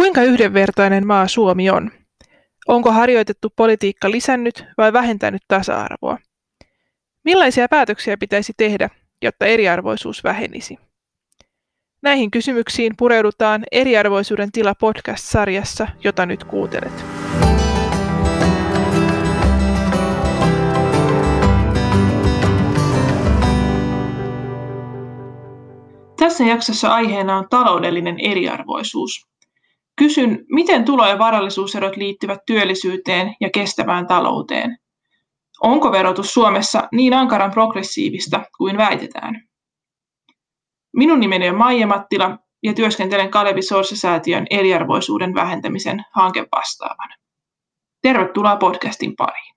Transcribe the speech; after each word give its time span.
Kuinka 0.00 0.22
yhdenvertainen 0.22 1.06
maa 1.06 1.28
Suomi 1.28 1.70
on? 1.70 1.90
Onko 2.68 2.92
harjoitettu 2.92 3.48
politiikka 3.56 4.10
lisännyt 4.10 4.64
vai 4.78 4.92
vähentänyt 4.92 5.42
tasa-arvoa? 5.48 6.18
Millaisia 7.24 7.68
päätöksiä 7.68 8.16
pitäisi 8.16 8.52
tehdä, 8.56 8.90
jotta 9.22 9.46
eriarvoisuus 9.46 10.24
vähenisi? 10.24 10.78
Näihin 12.02 12.30
kysymyksiin 12.30 12.94
pureudutaan 12.96 13.64
Eriarvoisuuden 13.72 14.52
tila 14.52 14.74
podcast-sarjassa, 14.74 15.88
jota 16.04 16.26
nyt 16.26 16.44
kuuntelet. 16.44 17.04
Tässä 26.16 26.44
jaksossa 26.44 26.88
aiheena 26.88 27.38
on 27.38 27.46
taloudellinen 27.50 28.16
eriarvoisuus. 28.20 29.29
Kysyn, 30.00 30.44
miten 30.50 30.84
tulo- 30.84 31.08
ja 31.08 31.18
varallisuuserot 31.18 31.96
liittyvät 31.96 32.38
työllisyyteen 32.46 33.34
ja 33.40 33.50
kestävään 33.50 34.06
talouteen? 34.06 34.78
Onko 35.62 35.92
verotus 35.92 36.34
Suomessa 36.34 36.88
niin 36.92 37.14
ankaran 37.14 37.50
progressiivista 37.50 38.42
kuin 38.58 38.76
väitetään? 38.76 39.42
Minun 40.96 41.20
nimeni 41.20 41.48
on 41.48 41.56
Maija 41.56 41.86
Mattila 41.86 42.38
ja 42.62 42.74
työskentelen 42.74 43.30
Kalevi 43.30 43.62
Sorsa-säätiön 43.62 44.46
eriarvoisuuden 44.50 45.34
vähentämisen 45.34 46.04
hankevastaavana. 46.12 47.14
Tervetuloa 48.02 48.56
podcastin 48.56 49.16
pariin. 49.16 49.54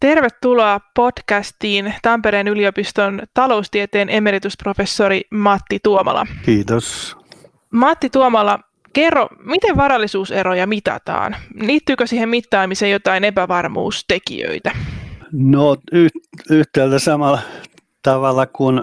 Tervetuloa 0.00 0.80
podcastiin 0.96 1.94
Tampereen 2.02 2.48
yliopiston 2.48 3.22
taloustieteen 3.34 4.10
emeritusprofessori 4.10 5.20
Matti 5.30 5.78
Tuomala. 5.82 6.26
Kiitos. 6.44 7.16
Matti 7.72 8.10
Tuomala, 8.10 8.58
kerro, 8.94 9.28
miten 9.44 9.76
varallisuuseroja 9.76 10.66
mitataan? 10.66 11.36
Liittyykö 11.60 12.06
siihen 12.06 12.28
mittaamiseen 12.28 12.92
jotain 12.92 13.24
epävarmuustekijöitä? 13.24 14.70
No 15.32 15.76
yhtäältä 16.50 16.98
samalla 16.98 17.38
tavalla 18.02 18.46
kuin 18.46 18.82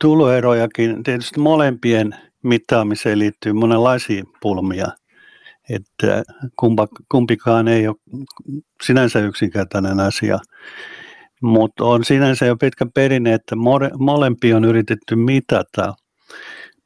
tuloerojakin, 0.00 1.02
tietysti 1.02 1.40
molempien 1.40 2.16
mittaamiseen 2.42 3.18
liittyy 3.18 3.52
monenlaisia 3.52 4.24
pulmia– 4.40 4.86
että 5.70 6.22
kumpa, 6.56 6.88
kumpikaan 7.08 7.68
ei 7.68 7.88
ole 7.88 7.96
sinänsä 8.82 9.20
yksinkertainen 9.20 10.00
asia, 10.00 10.38
mutta 11.42 11.84
on 11.84 12.04
sinänsä 12.04 12.46
jo 12.46 12.56
pitkä 12.56 12.86
perinne, 12.94 13.34
että 13.34 13.56
molempi 13.98 14.54
on 14.54 14.64
yritetty 14.64 15.16
mitata, 15.16 15.94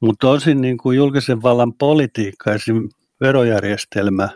mutta 0.00 0.30
osin 0.30 0.60
niin 0.60 0.78
kuin 0.78 0.96
julkisen 0.96 1.42
vallan 1.42 1.72
politiikka, 1.74 2.52
esimerkiksi 2.52 2.96
verojärjestelmä, 3.20 4.28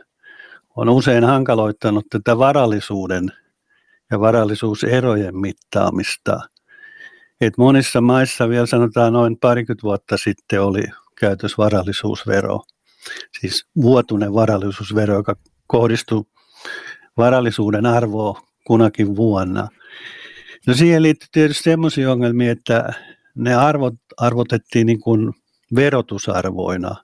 on 0.76 0.88
usein 0.88 1.24
hankaloittanut 1.24 2.06
tätä 2.10 2.38
varallisuuden 2.38 3.32
ja 4.10 4.20
varallisuuserojen 4.20 5.36
mittaamista. 5.36 6.40
Et 7.40 7.58
monissa 7.58 8.00
maissa 8.00 8.48
vielä 8.48 8.66
sanotaan 8.66 9.12
noin 9.12 9.38
parikymmentä 9.38 9.82
vuotta 9.82 10.16
sitten 10.16 10.62
oli 10.62 10.82
käytös 11.20 11.58
varallisuusvero– 11.58 12.60
siis 13.40 13.66
vuotuinen 13.82 14.34
varallisuusvero, 14.34 15.14
joka 15.14 15.36
kohdistuu 15.66 16.28
varallisuuden 17.16 17.86
arvoon 17.86 18.34
kunakin 18.66 19.16
vuonna. 19.16 19.68
No 20.66 20.74
siihen 20.74 21.02
liittyy 21.02 21.28
tietysti 21.32 21.62
sellaisia 21.62 22.12
ongelmia, 22.12 22.52
että 22.52 22.92
ne 23.34 23.54
arvot 23.54 23.94
arvotettiin 24.16 24.86
niin 24.86 25.00
kuin 25.00 25.32
verotusarvoina 25.74 26.94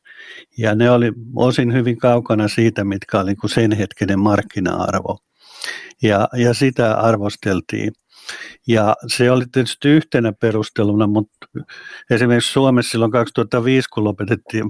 ja 0.58 0.74
ne 0.74 0.90
oli 0.90 1.12
osin 1.36 1.72
hyvin 1.72 1.98
kaukana 1.98 2.48
siitä, 2.48 2.84
mitkä 2.84 3.20
oli 3.20 3.30
niin 3.30 3.50
sen 3.50 3.72
hetkinen 3.72 4.18
markkina-arvo. 4.18 5.18
Ja, 6.02 6.28
ja 6.36 6.54
sitä 6.54 6.94
arvosteltiin. 6.94 7.92
Ja 8.68 8.96
se 9.06 9.30
oli 9.30 9.44
tietysti 9.52 9.88
yhtenä 9.88 10.32
perusteluna, 10.32 11.06
mutta 11.06 11.46
esimerkiksi 12.10 12.52
Suomessa 12.52 12.90
silloin 12.90 13.10
2005, 13.10 13.88
kun 13.88 14.04
lopetettiin 14.04 14.64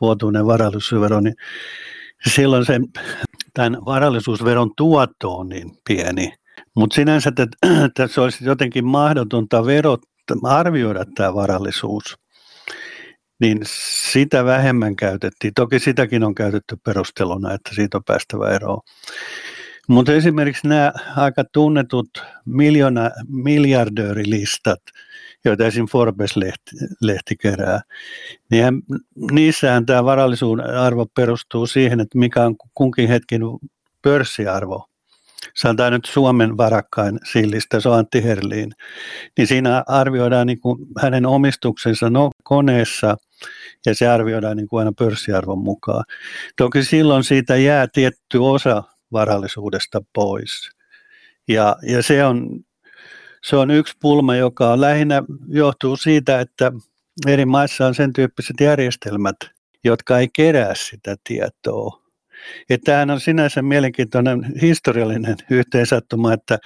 vuotuinen 0.00 0.46
varallisuusvero, 0.46 1.20
niin 1.20 1.34
silloin 2.34 2.66
sen, 2.66 2.84
tämän 3.54 3.78
varallisuusveron 3.84 4.70
tuotto 4.76 5.36
on 5.36 5.48
niin 5.48 5.70
pieni. 5.88 6.32
Mutta 6.76 6.94
sinänsä, 6.94 7.32
että, 7.38 8.08
se 8.14 8.20
olisi 8.20 8.44
jotenkin 8.44 8.84
mahdotonta 8.86 9.66
verot, 9.66 10.00
arvioida 10.42 11.04
tämä 11.14 11.34
varallisuus, 11.34 12.18
niin 13.40 13.60
sitä 14.12 14.44
vähemmän 14.44 14.96
käytettiin. 14.96 15.54
Toki 15.54 15.78
sitäkin 15.78 16.24
on 16.24 16.34
käytetty 16.34 16.76
perusteluna, 16.84 17.54
että 17.54 17.74
siitä 17.74 17.96
on 17.96 18.04
päästävä 18.04 18.50
eroon. 18.50 18.80
Mutta 19.88 20.12
esimerkiksi 20.12 20.68
nämä 20.68 20.92
aika 21.16 21.44
tunnetut 21.52 22.22
miljoona, 22.44 23.10
miljardöörilistat, 23.28 24.80
joita 25.44 25.66
esim. 25.66 25.86
Forbes-lehti 25.86 26.76
lehti 27.00 27.36
kerää, 27.36 27.80
niin 28.50 28.82
niissähän 29.30 29.86
tämä 29.86 30.04
varallisuuden 30.04 30.66
arvo 30.66 31.06
perustuu 31.16 31.66
siihen, 31.66 32.00
että 32.00 32.18
mikä 32.18 32.44
on 32.44 32.56
kunkin 32.74 33.08
hetken 33.08 33.42
pörssiarvo. 34.02 34.86
Sanotaan 35.54 35.92
nyt 35.92 36.04
Suomen 36.04 36.56
varakkain 36.56 37.18
sillistä, 37.32 37.80
se 37.80 37.88
on 37.88 37.98
Antti 37.98 38.24
Herliin. 38.24 38.72
Niin 39.38 39.46
siinä 39.46 39.84
arvioidaan 39.86 40.46
niin 40.46 40.60
kuin 40.60 40.78
hänen 41.02 41.26
omistuksensa 41.26 42.10
no, 42.10 42.30
koneessa 42.42 43.16
ja 43.86 43.94
se 43.94 44.08
arvioidaan 44.08 44.56
niin 44.56 44.68
kuin 44.68 44.78
aina 44.78 44.92
pörssiarvon 44.98 45.58
mukaan. 45.58 46.04
Toki 46.56 46.84
silloin 46.84 47.24
siitä 47.24 47.56
jää 47.56 47.86
tietty 47.92 48.38
osa 48.38 48.82
varallisuudesta 49.12 50.02
pois. 50.12 50.70
Ja, 51.48 51.76
ja 51.82 52.02
se, 52.02 52.24
on, 52.24 52.64
se 53.44 53.56
on 53.56 53.70
yksi 53.70 53.96
pulma, 54.00 54.36
joka 54.36 54.72
on 54.72 54.80
lähinnä 54.80 55.22
johtuu 55.48 55.96
siitä, 55.96 56.40
että 56.40 56.72
eri 57.26 57.44
maissa 57.44 57.86
on 57.86 57.94
sen 57.94 58.12
tyyppiset 58.12 58.56
järjestelmät, 58.60 59.36
jotka 59.84 60.18
ei 60.18 60.28
kerää 60.32 60.74
sitä 60.74 61.16
tietoa. 61.24 62.02
Ja 62.68 62.78
tämähän 62.84 63.10
on 63.10 63.20
sinänsä 63.20 63.62
mielenkiintoinen 63.62 64.52
historiallinen 64.62 65.36
yhteensattuma, 65.50 66.32
että 66.32 66.58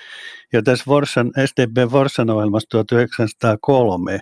jo 0.53 0.63
tässä 0.63 0.85
Vorsan, 0.87 1.33
SDB 1.47 1.93
Vorsan 1.93 2.31
ohjelmassa 2.31 2.69
1903 2.71 4.21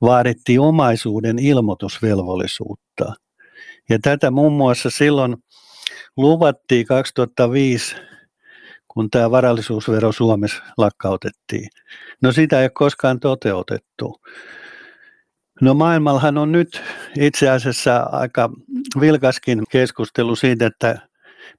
vaadittiin 0.00 0.60
omaisuuden 0.60 1.38
ilmoitusvelvollisuutta. 1.38 3.12
Ja 3.90 3.98
tätä 4.02 4.30
muun 4.30 4.52
muassa 4.52 4.90
silloin 4.90 5.36
luvattiin 6.16 6.86
2005, 6.86 7.96
kun 8.88 9.10
tämä 9.10 9.30
varallisuusvero 9.30 10.12
Suomessa 10.12 10.62
lakkautettiin. 10.78 11.68
No 12.22 12.32
sitä 12.32 12.58
ei 12.58 12.64
ole 12.64 12.70
koskaan 12.74 13.20
toteutettu. 13.20 14.20
No 15.60 15.74
maailmallahan 15.74 16.38
on 16.38 16.52
nyt 16.52 16.82
itse 17.20 17.50
asiassa 17.50 17.96
aika 17.96 18.50
vilkaskin 19.00 19.62
keskustelu 19.70 20.36
siitä, 20.36 20.66
että 20.66 20.98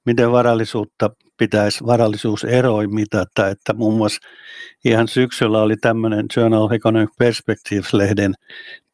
miten 0.06 0.32
varallisuutta 0.32 1.10
pitäisi 1.36 1.86
varallisuuseroin 1.86 2.94
mitata, 2.94 3.48
että 3.48 3.72
muun 3.74 3.96
muassa 3.96 4.28
ihan 4.84 5.08
syksyllä 5.08 5.62
oli 5.62 5.76
tämmöinen 5.76 6.26
Journal 6.36 6.62
of 6.62 6.72
Economic 6.72 7.10
Perspectives-lehden 7.18 8.34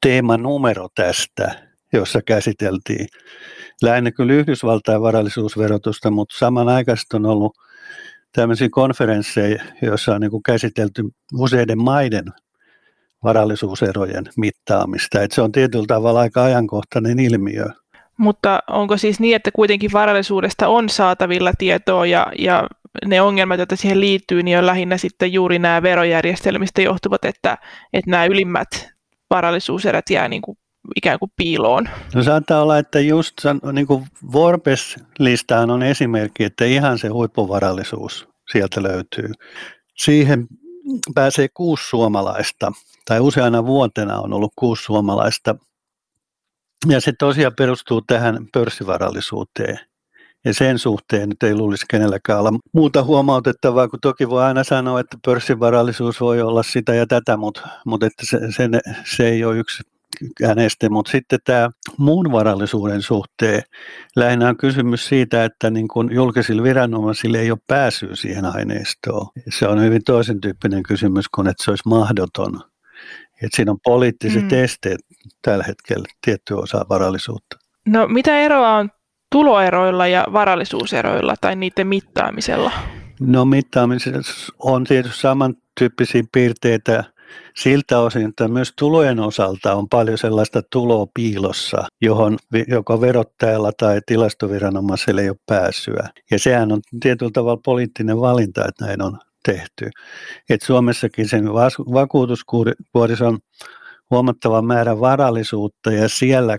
teemanumero 0.03 0.89
tästä, 0.95 1.71
jossa 1.93 2.23
käsiteltiin 2.23 3.07
lähinnä 3.83 4.13
kyllä 4.13 4.33
Yhdysvaltain 4.33 5.03
varallisuusverotusta, 5.03 6.11
mutta 6.11 6.39
samanaikaisesti 6.39 7.17
on 7.17 7.27
ollut 7.27 7.53
tämmöisiä 8.33 8.69
konferensseja, 8.71 9.65
joissa 9.83 10.15
on 10.15 10.21
niin 10.21 10.31
kuin 10.31 10.43
käsitelty 10.43 11.03
useiden 11.35 11.83
maiden 11.83 12.25
varallisuuserojen 13.25 14.25
mittaamista. 14.37 15.23
Et 15.23 15.33
se 15.33 15.43
on 15.43 15.53
tietyllä 15.53 15.87
tavalla 15.89 16.21
aika 16.21 16.45
ajankohtainen 16.45 17.19
ilmiö. 17.19 17.65
Mutta 18.21 18.63
onko 18.71 18.97
siis 18.97 19.21
niin, 19.21 19.37
että 19.37 19.51
kuitenkin 19.55 19.93
varallisuudesta 19.93 20.69
on 20.69 20.89
saatavilla 20.89 21.53
tietoa 21.59 22.07
ja, 22.07 22.27
ja 22.39 22.69
ne 23.07 23.21
ongelmat, 23.21 23.59
joita 23.59 23.77
siihen 23.77 24.01
liittyy, 24.01 24.43
niin 24.43 24.59
on 24.59 24.67
lähinnä 24.67 24.99
sitten 24.99 25.33
juuri 25.33 25.59
nämä 25.59 25.83
verojärjestelmistä 25.83 26.83
johtuvat, 26.83 27.25
että, 27.25 27.59
että 27.93 28.11
nämä 28.11 28.25
ylimmät 28.25 28.69
varallisuuserät 29.31 30.11
jää 30.11 30.29
niin 30.29 30.43
kuin 30.43 30.59
ikään 30.97 31.19
kuin 31.19 31.33
piiloon. 31.37 31.89
No 32.15 32.23
saattaa 32.23 32.63
olla, 32.63 32.79
että 32.79 33.01
just 33.01 33.35
niin 33.73 33.87
kuin 33.87 34.07
Forbes-listaan 34.33 35.71
on 35.71 35.83
esimerkki, 35.83 36.45
että 36.45 36.65
ihan 36.65 36.99
se 36.99 37.09
huippuvarallisuus 37.09 38.29
sieltä 38.53 38.83
löytyy. 38.83 39.33
Siihen 39.97 40.47
pääsee 41.15 41.49
kuusi 41.55 41.89
suomalaista, 41.89 42.73
tai 43.05 43.21
useana 43.21 43.67
vuotena 43.67 44.21
on 44.21 44.33
ollut 44.33 44.53
kuusi 44.57 44.83
suomalaista. 44.83 45.55
Ja 46.89 47.01
se 47.01 47.13
tosiaan 47.19 47.53
perustuu 47.59 48.03
tähän 48.03 48.47
pörssivarallisuuteen. 48.53 49.79
Ja 50.45 50.55
sen 50.55 50.79
suhteen 50.79 51.29
nyt 51.29 51.43
ei 51.43 51.55
luulisi 51.55 51.87
kenelläkään 51.91 52.41
olla 52.41 52.53
muuta 52.73 53.03
huomautettavaa, 53.03 53.89
kun 53.89 53.99
toki 54.03 54.29
voi 54.29 54.43
aina 54.43 54.65
sanoa, 54.65 55.01
että 55.01 55.17
pörssivarallisuus 55.25 56.21
voi 56.21 56.43
olla 56.43 56.63
sitä 56.63 56.95
ja 56.95 57.07
tätä, 57.07 57.37
mutta, 57.37 57.69
mutta 57.87 58.07
että 58.07 58.27
se, 58.27 58.39
se, 58.57 58.69
se 59.17 59.29
ei 59.29 59.45
ole 59.45 59.59
yksi 59.59 59.83
este, 60.57 60.89
mutta 60.89 61.11
sitten 61.11 61.39
tämä 61.45 61.71
muun 61.99 62.33
varallisuuden 62.33 63.03
suhteen 63.03 63.63
lähinnä 64.17 64.49
on 64.49 64.57
kysymys 64.57 65.07
siitä, 65.09 65.45
että 65.45 65.71
niin 65.71 65.89
kun 65.89 66.15
julkisilla 66.15 66.63
viranomaisilla 66.63 67.39
ei 67.39 67.51
ole 67.51 67.59
pääsyä 67.67 68.17
siihen 68.17 68.45
aineistoon. 68.45 69.27
Se 69.49 69.69
on 69.69 69.83
hyvin 69.83 70.05
toisen 70.07 70.41
tyyppinen 70.41 70.83
kysymys 70.83 71.29
kuin, 71.29 71.49
että 71.49 71.65
se 71.65 71.71
olisi 71.71 71.89
mahdoton. 71.89 72.61
Että 73.43 73.57
siinä 73.57 73.73
on 73.73 73.79
poliittiset 73.85 74.51
mm. 74.51 74.65
esteet 74.65 75.01
tällä 75.43 75.65
hetkellä 75.65 76.05
tietty 76.25 76.55
osa 76.55 76.87
varallisuutta. 76.89 77.57
No 77.89 78.09
mitä 78.09 78.41
eroa 78.41 78.77
on 78.77 78.91
tuloeroilla 79.33 80.07
ja 80.07 80.25
varallisuuseroilla 80.33 81.35
tai 81.41 81.57
niiden 81.57 81.87
mittaamisella? 81.87 82.73
No 83.21 83.45
mittaamisessa 83.45 84.53
on 84.59 84.85
tietysti 84.85 85.21
samantyyppisiä 85.21 86.23
piirteitä 86.33 87.05
siltä 87.57 87.99
osin, 87.99 88.29
että 88.29 88.49
myös 88.49 88.73
tulojen 88.79 89.21
osalta 89.21 89.75
on 89.75 89.89
paljon 89.89 90.19
sellaista 90.19 90.63
tuloa 90.73 91.07
piilossa, 91.15 91.87
johon 92.03 92.37
joko 92.69 93.01
verottajalla 93.01 93.73
tai 93.79 94.01
tilastoviranomaiselle 94.07 95.23
ei 95.23 95.29
ole 95.29 95.37
pääsyä. 95.47 96.09
Ja 96.31 96.39
sehän 96.39 96.73
on 96.73 96.81
tietyllä 97.01 97.31
tavalla 97.35 97.61
poliittinen 97.65 98.21
valinta, 98.21 98.65
että 98.69 98.85
näin 98.85 99.03
on 99.03 99.19
tehty. 99.45 99.91
Et 100.51 100.63
Suomessakin 100.63 101.29
sen 101.29 101.45
vakuutuskuorissa 101.93 103.29
on 103.29 103.39
huomattava 104.11 104.63
määrä 104.63 105.01
varallisuutta 105.01 105.93
ja 105.93 106.09
siellä 106.09 106.59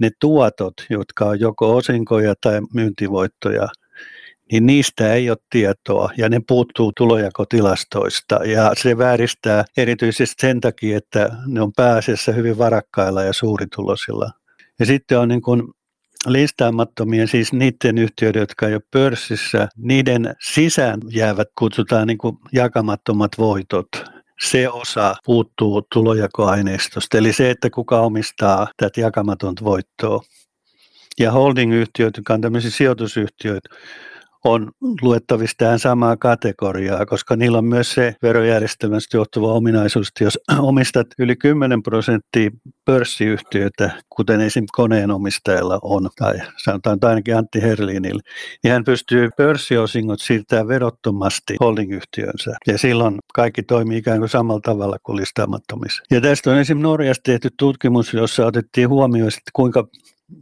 ne 0.00 0.10
tuotot, 0.20 0.74
jotka 0.90 1.24
on 1.24 1.40
joko 1.40 1.76
osinkoja 1.76 2.34
tai 2.40 2.60
myyntivoittoja, 2.74 3.68
niin 4.52 4.66
niistä 4.66 5.14
ei 5.14 5.30
ole 5.30 5.38
tietoa 5.50 6.10
ja 6.16 6.28
ne 6.28 6.40
puuttuu 6.48 6.92
tulojakotilastoista 6.96 8.34
ja 8.34 8.72
se 8.76 8.98
vääristää 8.98 9.64
erityisesti 9.76 10.46
sen 10.46 10.60
takia, 10.60 10.96
että 10.96 11.30
ne 11.46 11.60
on 11.60 11.72
pääasiassa 11.76 12.32
hyvin 12.32 12.58
varakkailla 12.58 13.22
ja 13.22 13.32
suuritulosilla. 13.32 14.30
Ja 14.78 14.86
sitten 14.86 15.18
on 15.18 15.28
niin 15.28 15.42
kuin 15.42 15.62
listaamattomien, 16.26 17.28
siis 17.28 17.52
niiden 17.52 17.98
yhtiöiden, 17.98 18.40
jotka 18.40 18.68
ei 18.68 18.74
ole 18.74 18.82
pörssissä, 18.90 19.68
niiden 19.76 20.34
sisään 20.40 21.00
jäävät 21.08 21.48
kutsutaan 21.58 22.06
niin 22.06 22.18
kuin 22.18 22.38
jakamattomat 22.52 23.32
voitot 23.38 23.88
se 24.40 24.68
osa 24.68 25.14
puuttuu 25.24 25.82
tulojakoaineistosta, 25.92 27.18
eli 27.18 27.32
se, 27.32 27.50
että 27.50 27.70
kuka 27.70 28.00
omistaa 28.00 28.68
tätä 28.76 29.00
jakamatonta 29.00 29.64
voittoa. 29.64 30.22
Ja 31.18 31.32
holding-yhtiöt, 31.32 32.16
jotka 32.16 32.34
on 32.34 32.40
tämmöisiä 32.40 32.70
sijoitusyhtiöitä, 32.70 33.68
on 34.44 34.70
luettavissa 35.02 35.54
tähän 35.58 35.78
samaa 35.78 36.16
kategoriaa, 36.16 37.06
koska 37.06 37.36
niillä 37.36 37.58
on 37.58 37.64
myös 37.64 37.92
se 37.92 38.14
verojärjestelmästä 38.22 39.16
johtuva 39.16 39.52
ominaisuus, 39.52 40.08
että 40.08 40.24
jos 40.24 40.38
omistat 40.58 41.06
yli 41.18 41.36
10 41.36 41.82
prosenttia 41.82 42.50
pörssiyhtiöitä, 42.84 43.90
kuten 44.10 44.40
esim. 44.40 44.64
koneen 44.72 45.10
omistajalla 45.10 45.78
on, 45.82 46.10
tai 46.18 46.34
sanotaan 46.56 46.98
ainakin 47.02 47.36
Antti 47.36 47.62
Herlinillä, 47.62 48.22
niin 48.62 48.72
hän 48.72 48.84
pystyy 48.84 49.28
pörssiosingot 49.36 50.20
siirtämään 50.20 50.68
verottomasti 50.68 51.56
holdingyhtiönsä. 51.60 52.56
Ja 52.66 52.78
silloin 52.78 53.18
kaikki 53.34 53.62
toimii 53.62 53.98
ikään 53.98 54.18
kuin 54.18 54.28
samalla 54.28 54.60
tavalla 54.60 54.96
kuin 55.02 55.16
listaamattomissa. 55.16 56.02
Ja 56.10 56.20
tästä 56.20 56.50
on 56.50 56.58
esim. 56.58 56.80
Norjassa 56.80 57.22
tehty 57.22 57.48
tutkimus, 57.58 58.14
jossa 58.14 58.46
otettiin 58.46 58.88
huomioon, 58.88 59.28
että 59.28 59.50
kuinka 59.52 59.88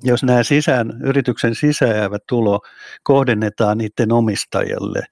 jos 0.03 0.23
nämä 0.23 0.43
sisään, 0.43 1.01
yrityksen 1.05 1.55
sisääjäävät 1.55 2.23
tulo 2.29 2.61
kohdennetaan 3.03 3.79
niiden 3.79 4.13
omistajille, 4.13 5.03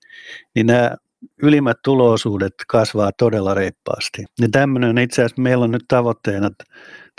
niin 0.54 0.66
nämä 0.66 0.96
ylimmät 1.42 1.76
tuloosuudet 1.84 2.54
kasvaa 2.68 3.10
todella 3.18 3.54
reippaasti. 3.54 4.24
Ja 4.40 4.48
tämmöinen 4.52 4.98
itse 4.98 5.22
asiassa 5.22 5.42
meillä 5.42 5.64
on 5.64 5.70
nyt 5.70 5.84
tavoitteena 5.88 6.50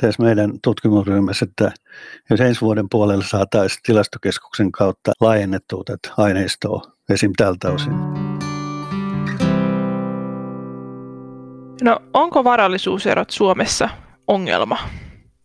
tässä 0.02 0.24
meidän 0.24 0.52
tutkimusryhmässä, 0.64 1.46
että 1.50 1.72
jos 2.30 2.42
ensi 2.42 2.62
vuoden 2.62 2.90
puolella 2.92 3.24
saataisiin 3.24 3.80
tilastokeskuksen 3.86 4.72
kautta 4.72 5.12
laajennettua 5.22 5.84
tätä 5.86 6.14
aineistoa 6.18 6.82
esim. 7.10 7.32
tältä 7.38 7.72
osin. 7.72 7.94
No 11.84 12.00
onko 12.14 12.44
varallisuuserot 12.44 13.30
Suomessa 13.30 13.90
ongelma? 14.28 14.78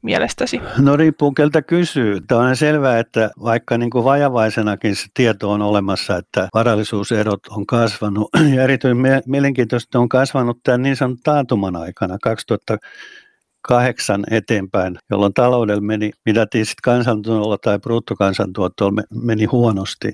Mielestäsi? 0.02 0.60
No 0.78 0.96
riippuu 0.96 1.32
keltä 1.32 1.62
kysyy. 1.62 2.20
Tämä 2.20 2.40
on 2.40 2.56
selvää, 2.56 2.98
että 2.98 3.30
vaikka 3.42 3.78
niin 3.78 3.90
kuin 3.90 4.04
vajavaisenakin 4.04 4.96
se 4.96 5.06
tieto 5.14 5.50
on 5.50 5.62
olemassa, 5.62 6.16
että 6.16 6.48
varallisuuserot 6.54 7.40
on 7.50 7.66
kasvanut 7.66 8.28
ja 8.56 8.62
erityisen 8.62 9.22
mielenkiintoista 9.26 9.98
on 9.98 10.08
kasvanut 10.08 10.58
tämän 10.62 10.82
niin 10.82 10.96
sanotun 10.96 11.22
taantuman 11.24 11.76
aikana 11.76 12.18
2008 12.22 14.24
eteenpäin, 14.30 14.98
jolloin 15.10 15.34
taloudella 15.34 15.80
meni, 15.80 16.10
mitattiin 16.26 16.66
sitten 16.66 16.82
kansantuotolla 16.82 17.58
tai 17.58 17.78
bruttokansantuotolla 17.78 19.02
meni 19.22 19.44
huonosti. 19.44 20.12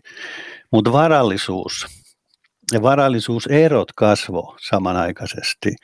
Mutta 0.72 0.92
varallisuus, 0.92 1.86
ja 2.72 2.82
varallisuuserot 2.82 3.92
kasvo 3.92 4.56
samanaikaisesti, 4.60 5.76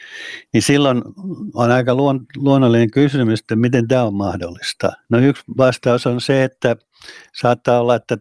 niin 0.53 0.63
silloin 0.63 1.03
on 1.55 1.71
aika 1.71 1.95
luon, 1.95 2.27
luonnollinen 2.37 2.91
kysymys, 2.91 3.41
että 3.41 3.57
miten 3.57 3.89
tämä 3.89 4.03
on 4.03 4.15
mahdollista. 4.15 4.93
No 5.11 5.19
yksi 5.19 5.45
vastaus 5.57 6.07
on 6.07 6.21
se, 6.21 6.45
että 6.45 6.77
saattaa 7.35 7.81
olla, 7.81 7.95
että 7.95 8.19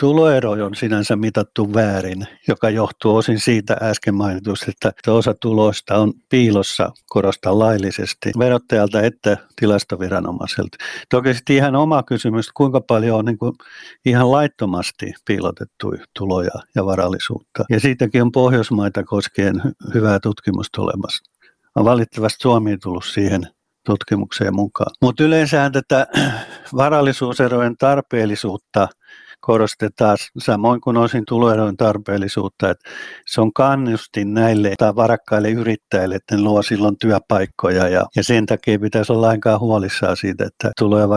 tuloero 0.00 0.50
on 0.50 0.74
sinänsä 0.74 1.16
mitattu 1.16 1.74
väärin, 1.74 2.26
joka 2.48 2.70
johtuu 2.70 3.16
osin 3.16 3.40
siitä 3.40 3.76
äsken 3.82 4.14
mainitusta, 4.14 4.66
että 4.68 5.12
osa 5.12 5.34
tuloista 5.34 5.96
on 5.96 6.12
piilossa, 6.28 6.92
korostaa 7.08 7.58
laillisesti, 7.58 8.32
verottajalta 8.38 9.00
että 9.00 9.36
tilastoviranomaiselta. 9.56 10.76
Toki 11.10 11.34
sitten 11.34 11.56
ihan 11.56 11.76
oma 11.76 12.02
kysymys, 12.02 12.52
kuinka 12.52 12.80
paljon 12.80 13.18
on 13.18 13.24
niin 13.24 13.38
kuin 13.38 13.52
ihan 14.04 14.30
laittomasti 14.30 15.12
piilotettu 15.26 15.94
tuloja 16.18 16.60
ja 16.74 16.86
varallisuutta. 16.86 17.64
Ja 17.70 17.80
siitäkin 17.80 18.22
on 18.22 18.32
Pohjoismaita 18.32 19.04
koskien 19.04 19.62
hyvää 19.94 20.20
tutkimusta 20.20 20.82
olemassa. 20.82 21.24
On 21.74 21.84
valitettavasti 21.84 22.42
Suomi 22.42 22.78
tullut 22.78 23.04
siihen 23.04 23.42
tutkimukseen 23.86 24.54
mukaan. 24.54 24.92
Mutta 25.02 25.24
yleensä 25.24 25.70
tätä 25.70 26.06
varallisuuserojen 26.76 27.76
tarpeellisuutta– 27.76 28.88
korostetaan 29.40 30.16
samoin 30.38 30.80
kuin 30.80 30.96
osin 30.96 31.24
tuloerojen 31.28 31.76
tarpeellisuutta, 31.76 32.70
että 32.70 32.90
se 33.26 33.40
on 33.40 33.52
kannustin 33.52 34.34
näille 34.34 34.74
tai 34.78 34.96
varakkaille 34.96 35.50
yrittäjille, 35.50 36.14
että 36.14 36.36
ne 36.36 36.42
luo 36.42 36.62
silloin 36.62 36.98
työpaikkoja 36.98 37.88
ja, 37.88 38.06
ja 38.16 38.24
sen 38.24 38.46
takia 38.46 38.78
pitäisi 38.78 39.12
olla 39.12 39.26
lainkaan 39.26 39.60
huolissaan 39.60 40.16
siitä, 40.16 40.44
että 40.44 40.70
tulo- 40.78 40.98
ja 40.98 41.08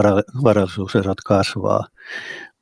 varallisuuserot 0.43 1.21
kasvaa. 1.25 1.85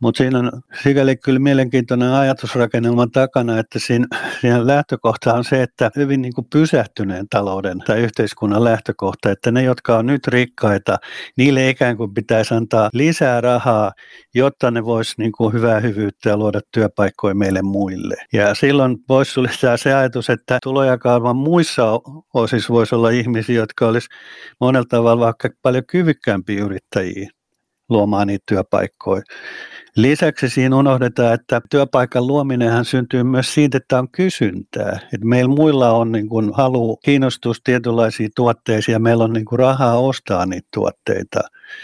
Mutta 0.01 0.17
siinä 0.17 0.39
on 0.39 0.51
sikäli 0.83 1.17
kyllä 1.17 1.39
mielenkiintoinen 1.39 2.11
ajatusrakennelma 2.11 3.07
takana, 3.07 3.59
että 3.59 3.79
siinä, 3.79 4.07
siinä 4.41 4.67
lähtökohta 4.67 5.33
on 5.33 5.43
se, 5.43 5.63
että 5.63 5.91
hyvin 5.95 6.21
niin 6.21 6.33
kuin 6.33 6.47
pysähtyneen 6.51 7.27
talouden 7.29 7.79
tai 7.79 7.99
yhteiskunnan 7.99 8.63
lähtökohta, 8.63 9.31
että 9.31 9.51
ne, 9.51 9.63
jotka 9.63 9.97
on 9.97 10.05
nyt 10.05 10.27
rikkaita, 10.27 10.97
niille 11.37 11.69
ikään 11.69 11.97
kuin 11.97 12.13
pitäisi 12.13 12.53
antaa 12.53 12.89
lisää 12.93 13.41
rahaa, 13.41 13.91
jotta 14.33 14.71
ne 14.71 14.85
vois 14.85 15.17
niin 15.17 15.31
kuin 15.31 15.53
hyvää 15.53 15.79
hyvyyttä 15.79 16.29
ja 16.29 16.37
luoda 16.37 16.59
työpaikkoja 16.71 17.35
meille 17.35 17.61
muille. 17.61 18.15
Ja 18.33 18.55
silloin 18.55 18.97
voisi 19.09 19.33
tulla 19.33 19.77
se 19.77 19.93
ajatus, 19.93 20.29
että 20.29 20.57
tulojakauman 20.63 21.35
muissa 21.35 21.83
osissa 22.33 22.73
voisi 22.73 22.95
olla 22.95 23.09
ihmisiä, 23.09 23.55
jotka 23.55 23.87
olisi 23.87 24.07
monella 24.59 24.85
tavalla 24.89 25.25
vaikka 25.25 25.49
paljon 25.61 25.85
kyvykkäämpiä 25.85 26.65
yrittäjiä 26.65 27.40
luomaan 27.91 28.27
niitä 28.27 28.43
työpaikkoja. 28.47 29.21
Lisäksi 29.95 30.49
siinä 30.49 30.75
unohdetaan, 30.75 31.33
että 31.33 31.61
työpaikan 31.69 32.27
luominenhan 32.27 32.85
syntyy 32.85 33.23
myös 33.23 33.53
siitä, 33.53 33.77
että 33.77 33.99
on 33.99 34.11
kysyntää. 34.11 34.99
Että 35.13 35.27
meillä 35.27 35.55
muilla 35.55 35.91
on 35.91 36.11
niin 36.11 36.29
kuin 36.29 36.53
halu, 36.53 36.97
kiinnostus 36.97 37.61
tuotteisiin 38.35 38.93
ja 38.93 38.99
meillä 38.99 39.23
on 39.23 39.33
niin 39.33 39.45
kuin 39.45 39.59
rahaa 39.59 39.99
ostaa 39.99 40.45
niitä 40.45 40.67
tuotteita. 40.73 41.39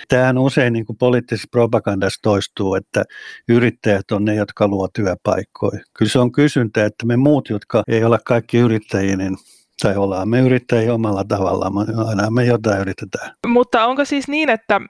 Tämähän 0.07 0.37
usein 0.37 0.73
niin 0.73 0.85
kuin 0.85 0.97
poliittisessa 0.97 1.47
propagandassa 1.51 2.19
toistuu, 2.21 2.75
että 2.75 3.03
yrittäjät 3.49 4.11
on 4.11 4.25
ne, 4.25 4.35
jotka 4.35 4.67
luo 4.67 4.87
työpaikkoja. 4.93 5.79
Kyllä 5.97 6.11
se 6.11 6.19
on 6.19 6.31
kysyntää, 6.31 6.85
että 6.85 7.05
me 7.05 7.17
muut, 7.17 7.49
jotka 7.49 7.83
ei 7.87 8.03
ole 8.03 8.19
kaikki 8.25 8.57
yrittäjiä, 8.57 9.17
niin 9.17 9.37
tai 9.81 9.97
ollaan 9.97 10.29
me 10.29 10.39
yrittäjiä 10.39 10.93
omalla 10.93 11.23
tavallaan, 11.23 11.73
aina 12.07 12.29
me 12.29 12.45
jotain 12.45 12.81
yritetään. 12.81 13.31
Mutta 13.47 13.85
onko 13.85 14.05
siis 14.05 14.27
niin, 14.27 14.49
että 14.49 14.81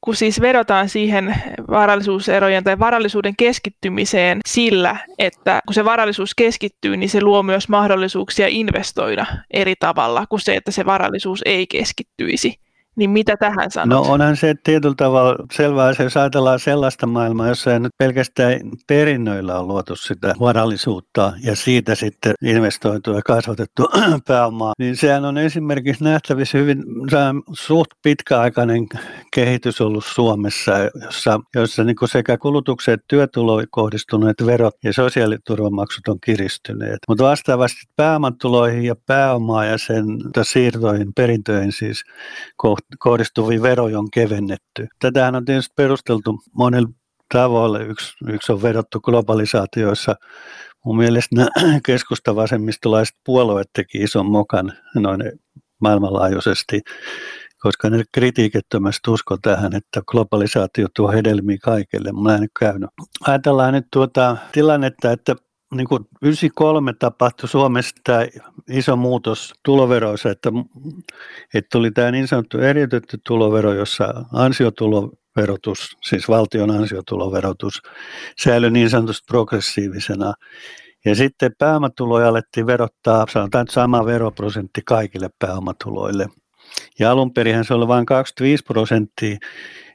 kun 0.00 0.16
siis 0.16 0.40
vedotaan 0.40 0.88
siihen 0.88 1.34
varallisuuserojen 1.70 2.64
tai 2.64 2.78
varallisuuden 2.78 3.36
keskittymiseen 3.36 4.38
sillä, 4.48 4.96
että 5.18 5.60
kun 5.66 5.74
se 5.74 5.84
varallisuus 5.84 6.34
keskittyy, 6.34 6.96
niin 6.96 7.10
se 7.10 7.22
luo 7.22 7.42
myös 7.42 7.68
mahdollisuuksia 7.68 8.46
investoida 8.48 9.26
eri 9.50 9.74
tavalla 9.80 10.26
kuin 10.26 10.40
se, 10.40 10.56
että 10.56 10.70
se 10.70 10.86
varallisuus 10.86 11.42
ei 11.44 11.66
keskittyisi. 11.66 12.69
Niin 12.96 13.10
mitä 13.10 13.36
tähän 13.36 13.70
sanot? 13.70 14.06
No 14.06 14.12
onhan 14.12 14.36
se 14.36 14.54
tietyllä 14.64 14.94
tavalla 14.96 15.36
selvää, 15.52 15.92
jos 15.98 16.16
ajatellaan 16.16 16.58
sellaista 16.58 17.06
maailmaa, 17.06 17.48
jossa 17.48 17.72
ei 17.72 17.80
nyt 17.80 17.92
pelkästään 17.98 18.60
perinnöillä 18.86 19.58
on 19.58 19.68
luotu 19.68 19.96
sitä 19.96 20.34
varallisuutta 20.40 21.32
ja 21.44 21.56
siitä 21.56 21.94
sitten 21.94 22.34
investoitu 22.42 23.12
ja 23.12 23.22
kasvatettu 23.22 23.88
pääomaa, 24.28 24.72
niin 24.78 24.96
sehän 24.96 25.24
on 25.24 25.38
esimerkiksi 25.38 26.04
nähtävissä 26.04 26.58
hyvin 26.58 26.84
suht 27.52 27.90
pitkäaikainen 28.02 28.86
kehitys 29.34 29.80
ollut 29.80 30.04
Suomessa, 30.04 30.72
jossa, 31.04 31.40
jossa 31.54 31.84
niin 31.84 31.96
sekä 32.04 32.38
kulutukseen 32.38 32.94
että 32.94 33.04
työtuloihin 33.08 33.68
kohdistuneet 33.70 34.46
verot 34.46 34.74
ja 34.84 34.92
sosiaaliturvamaksut 34.92 36.08
on 36.08 36.18
kiristyneet. 36.24 36.98
Mutta 37.08 37.24
vastaavasti 37.24 37.80
pääomatuloihin 37.96 38.84
ja 38.84 38.94
pääomaa 39.06 39.64
ja 39.64 39.78
sen 39.78 40.04
siirtoihin, 40.42 41.12
perintöihin 41.14 41.72
siis 41.72 42.04
kohdistuviin 42.98 43.62
veroja 43.62 43.98
on 43.98 44.10
kevennetty. 44.10 44.86
Tätähän 44.98 45.34
on 45.34 45.44
tietysti 45.44 45.72
perusteltu 45.76 46.38
monilla 46.54 46.88
tavoilla. 47.34 47.78
Yksi, 47.78 48.12
yksi 48.28 48.52
on 48.52 48.62
vedottu 48.62 49.00
globalisaatioissa. 49.00 50.16
Mun 50.84 50.96
mielestä 50.96 51.36
nämä 51.36 51.80
keskustavasemmistolaiset 51.86 53.16
puolueet 53.24 53.70
teki 53.72 53.98
ison 53.98 54.26
mokan 54.26 54.72
noin 54.94 55.20
maailmanlaajuisesti, 55.80 56.80
koska 57.58 57.90
ne 57.90 58.04
kritiikettömästi 58.12 59.10
usko 59.10 59.36
tähän, 59.42 59.74
että 59.74 60.02
globalisaatio 60.06 60.86
tuo 60.96 61.10
hedelmiä 61.10 61.56
kaikille. 61.62 62.12
Mä 62.22 62.34
en 62.34 62.40
nyt 62.40 62.50
käynyt. 62.58 62.90
Ajatellaan 63.26 63.74
nyt 63.74 63.86
tuota 63.92 64.36
tilannetta, 64.52 65.12
että 65.12 65.36
niin 65.74 65.88
kuin 65.88 66.06
93 66.22 66.92
tapahtui 66.92 67.48
Suomessa 67.48 67.96
tämä 68.04 68.26
iso 68.70 68.96
muutos 68.96 69.54
tuloveroissa, 69.64 70.30
että, 70.30 70.50
että 71.54 71.68
tuli 71.72 71.90
tämä 71.90 72.10
niin 72.10 72.28
sanottu 72.28 72.58
eriytetty 72.58 73.18
tulovero, 73.26 73.72
jossa 73.72 74.24
ansiotuloverotus, 74.32 75.96
siis 76.02 76.28
valtion 76.28 76.70
ansiotuloverotus, 76.70 77.82
säilyi 78.42 78.70
niin 78.70 78.90
sanotusti 78.90 79.24
progressiivisena. 79.26 80.34
Ja 81.04 81.14
sitten 81.14 81.52
pääomatuloja 81.58 82.28
alettiin 82.28 82.66
verottaa, 82.66 83.26
sanotaan 83.30 83.66
sama 83.70 84.06
veroprosentti 84.06 84.82
kaikille 84.84 85.30
pääomatuloille. 85.38 86.26
Ja 86.98 87.10
alun 87.10 87.32
perin 87.32 87.64
se 87.64 87.74
oli 87.74 87.88
vain 87.88 88.06
25 88.06 88.64
prosenttia, 88.64 89.38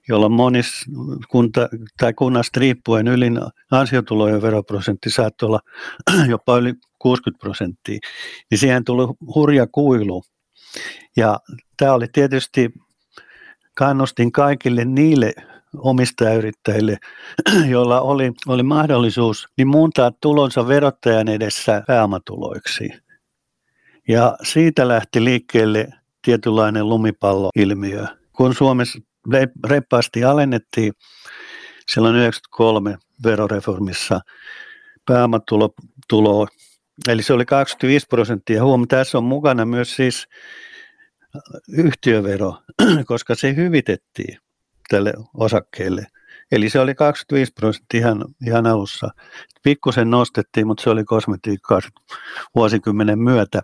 jolla 0.10 0.30
monissa 0.30 0.92
kunta, 1.30 1.70
tai 2.00 2.14
kunnasta 2.14 2.60
riippuen 2.60 3.08
ylin 3.08 3.40
ansiotulojen 3.72 4.42
veroprosentti 4.42 5.10
saattoi 5.10 5.48
olla 5.48 5.60
jopa 6.30 6.58
yli 6.58 6.74
60 7.00 7.42
prosenttia, 7.42 8.00
niin 8.52 8.58
siihen 8.58 8.84
tuli 8.84 9.08
hurja 9.36 9.68
kuilu. 9.72 10.24
Ja 11.18 11.40
tämä 11.78 11.94
oli 11.94 12.08
tietysti 12.14 12.70
kannustin 13.76 14.32
kaikille 14.32 14.86
niille 14.86 15.34
omistajayrittäjille, 15.78 16.98
joilla 17.74 18.02
oli, 18.02 18.32
oli 18.48 18.64
mahdollisuus 18.64 19.48
niin 19.58 19.68
muuntaa 19.68 20.12
tulonsa 20.22 20.68
verottajan 20.68 21.28
edessä 21.28 21.84
pääomatuloiksi. 21.88 22.90
Ja 24.08 24.38
siitä 24.44 24.88
lähti 24.88 25.24
liikkeelle 25.24 25.88
tietynlainen 26.22 26.90
lumipalloilmiö. 26.90 28.06
Kun 28.34 28.56
Suomessa 28.56 29.00
reippaasti 29.68 30.24
alennettiin 30.24 30.94
silloin 31.92 32.16
93 32.16 32.98
veroreformissa 33.24 34.20
pääomatulo, 35.06 35.74
tulo, 36.10 36.48
eli 37.08 37.24
se 37.24 37.34
oli 37.34 37.46
25 37.46 38.08
prosenttia. 38.08 38.64
Huom, 38.64 38.88
tässä 38.88 39.18
on 39.18 39.24
mukana 39.24 39.66
myös 39.66 39.96
siis 39.96 40.28
yhtiövero, 41.70 42.58
koska 43.08 43.36
se 43.36 43.56
hyvitettiin 43.56 44.38
tälle 44.90 45.14
osakkeelle. 45.34 46.08
Eli 46.52 46.70
se 46.70 46.80
oli 46.80 46.96
25 46.96 47.54
prosenttia 47.54 48.00
ihan, 48.00 48.26
ihan 48.46 48.68
alussa. 48.68 49.10
Pikkusen 49.64 50.10
nostettiin, 50.10 50.68
mutta 50.68 50.84
se 50.84 50.90
oli 50.90 51.04
kosmetiikkaa 51.04 51.80
vuosikymmenen 52.56 53.20
myötä. 53.20 53.62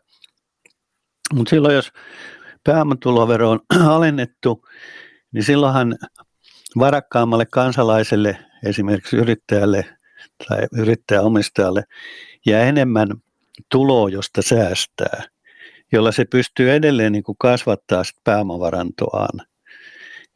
Mutta 1.33 1.49
silloin, 1.49 1.75
jos 1.75 1.91
pääomatulovero 2.63 3.49
on 3.49 3.59
alennettu, 3.95 4.65
niin 5.33 5.43
silloinhan 5.43 5.97
varakkaammalle 6.79 7.45
kansalaiselle, 7.45 8.37
esimerkiksi 8.65 9.15
yrittäjälle 9.15 9.85
tai 10.47 10.67
yrittäjäomistajalle, 10.77 11.83
jää 12.45 12.63
enemmän 12.63 13.07
tuloa, 13.71 14.09
josta 14.09 14.41
säästää, 14.41 15.23
jolla 15.91 16.11
se 16.11 16.25
pystyy 16.25 16.71
edelleen 16.71 17.11
niin 17.11 17.23
kuin 17.23 17.35
kasvattaa 17.39 18.03
sit 18.03 18.17
pääomavarantoaan, 18.23 19.47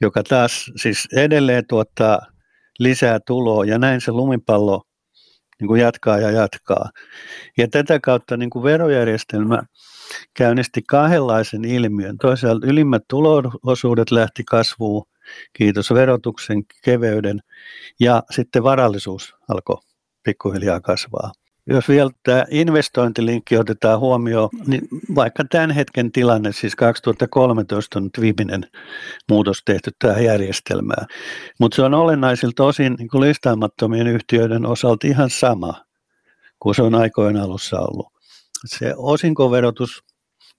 joka 0.01 0.23
taas 0.23 0.71
siis 0.75 1.07
edelleen 1.15 1.67
tuottaa 1.67 2.19
lisää 2.79 3.19
tuloa 3.27 3.65
ja 3.65 3.79
näin 3.79 4.01
se 4.01 4.11
lumipallo 4.11 4.81
niin 5.59 5.67
kuin 5.67 5.81
jatkaa 5.81 6.19
ja 6.19 6.31
jatkaa. 6.31 6.89
Ja 7.57 7.67
tätä 7.67 7.99
kautta 7.99 8.37
niin 8.37 8.49
kuin 8.49 8.63
verojärjestelmä 8.63 9.63
käynnisti 10.33 10.81
kahdenlaisen 10.87 11.65
ilmiön. 11.65 12.17
Toisaalta 12.17 12.67
ylimmät 12.67 13.03
tuloosuudet 13.09 14.11
lähti 14.11 14.43
kasvuun, 14.43 15.05
kiitos 15.53 15.93
verotuksen 15.93 16.63
keveyden, 16.83 17.39
ja 17.99 18.23
sitten 18.31 18.63
varallisuus 18.63 19.35
alkoi 19.49 19.77
pikkuhiljaa 20.23 20.81
kasvaa. 20.81 21.31
Jos 21.67 21.89
vielä 21.89 22.09
tämä 22.23 22.45
investointilinkki 22.49 23.57
otetaan 23.57 23.99
huomioon, 23.99 24.49
niin 24.67 24.81
vaikka 25.15 25.43
tämän 25.49 25.71
hetken 25.71 26.11
tilanne, 26.11 26.51
siis 26.51 26.75
2013 26.75 27.99
on 27.99 28.03
nyt 28.03 28.21
viimeinen 28.21 28.67
muutos 29.29 29.61
tehty 29.65 29.91
tähän 29.99 30.23
järjestelmään, 30.23 31.07
mutta 31.59 31.75
se 31.75 31.81
on 31.81 31.93
olennaisilta 31.93 32.63
osin 32.63 32.95
niin 32.99 33.07
kuin 33.07 33.21
listaamattomien 33.21 34.07
yhtiöiden 34.07 34.65
osalta 34.65 35.07
ihan 35.07 35.29
sama 35.29 35.85
kuin 36.59 36.75
se 36.75 36.81
on 36.81 36.95
aikojen 36.95 37.37
alussa 37.37 37.79
ollut. 37.79 38.14
Se 38.65 38.93
osinkoverotus 38.97 40.03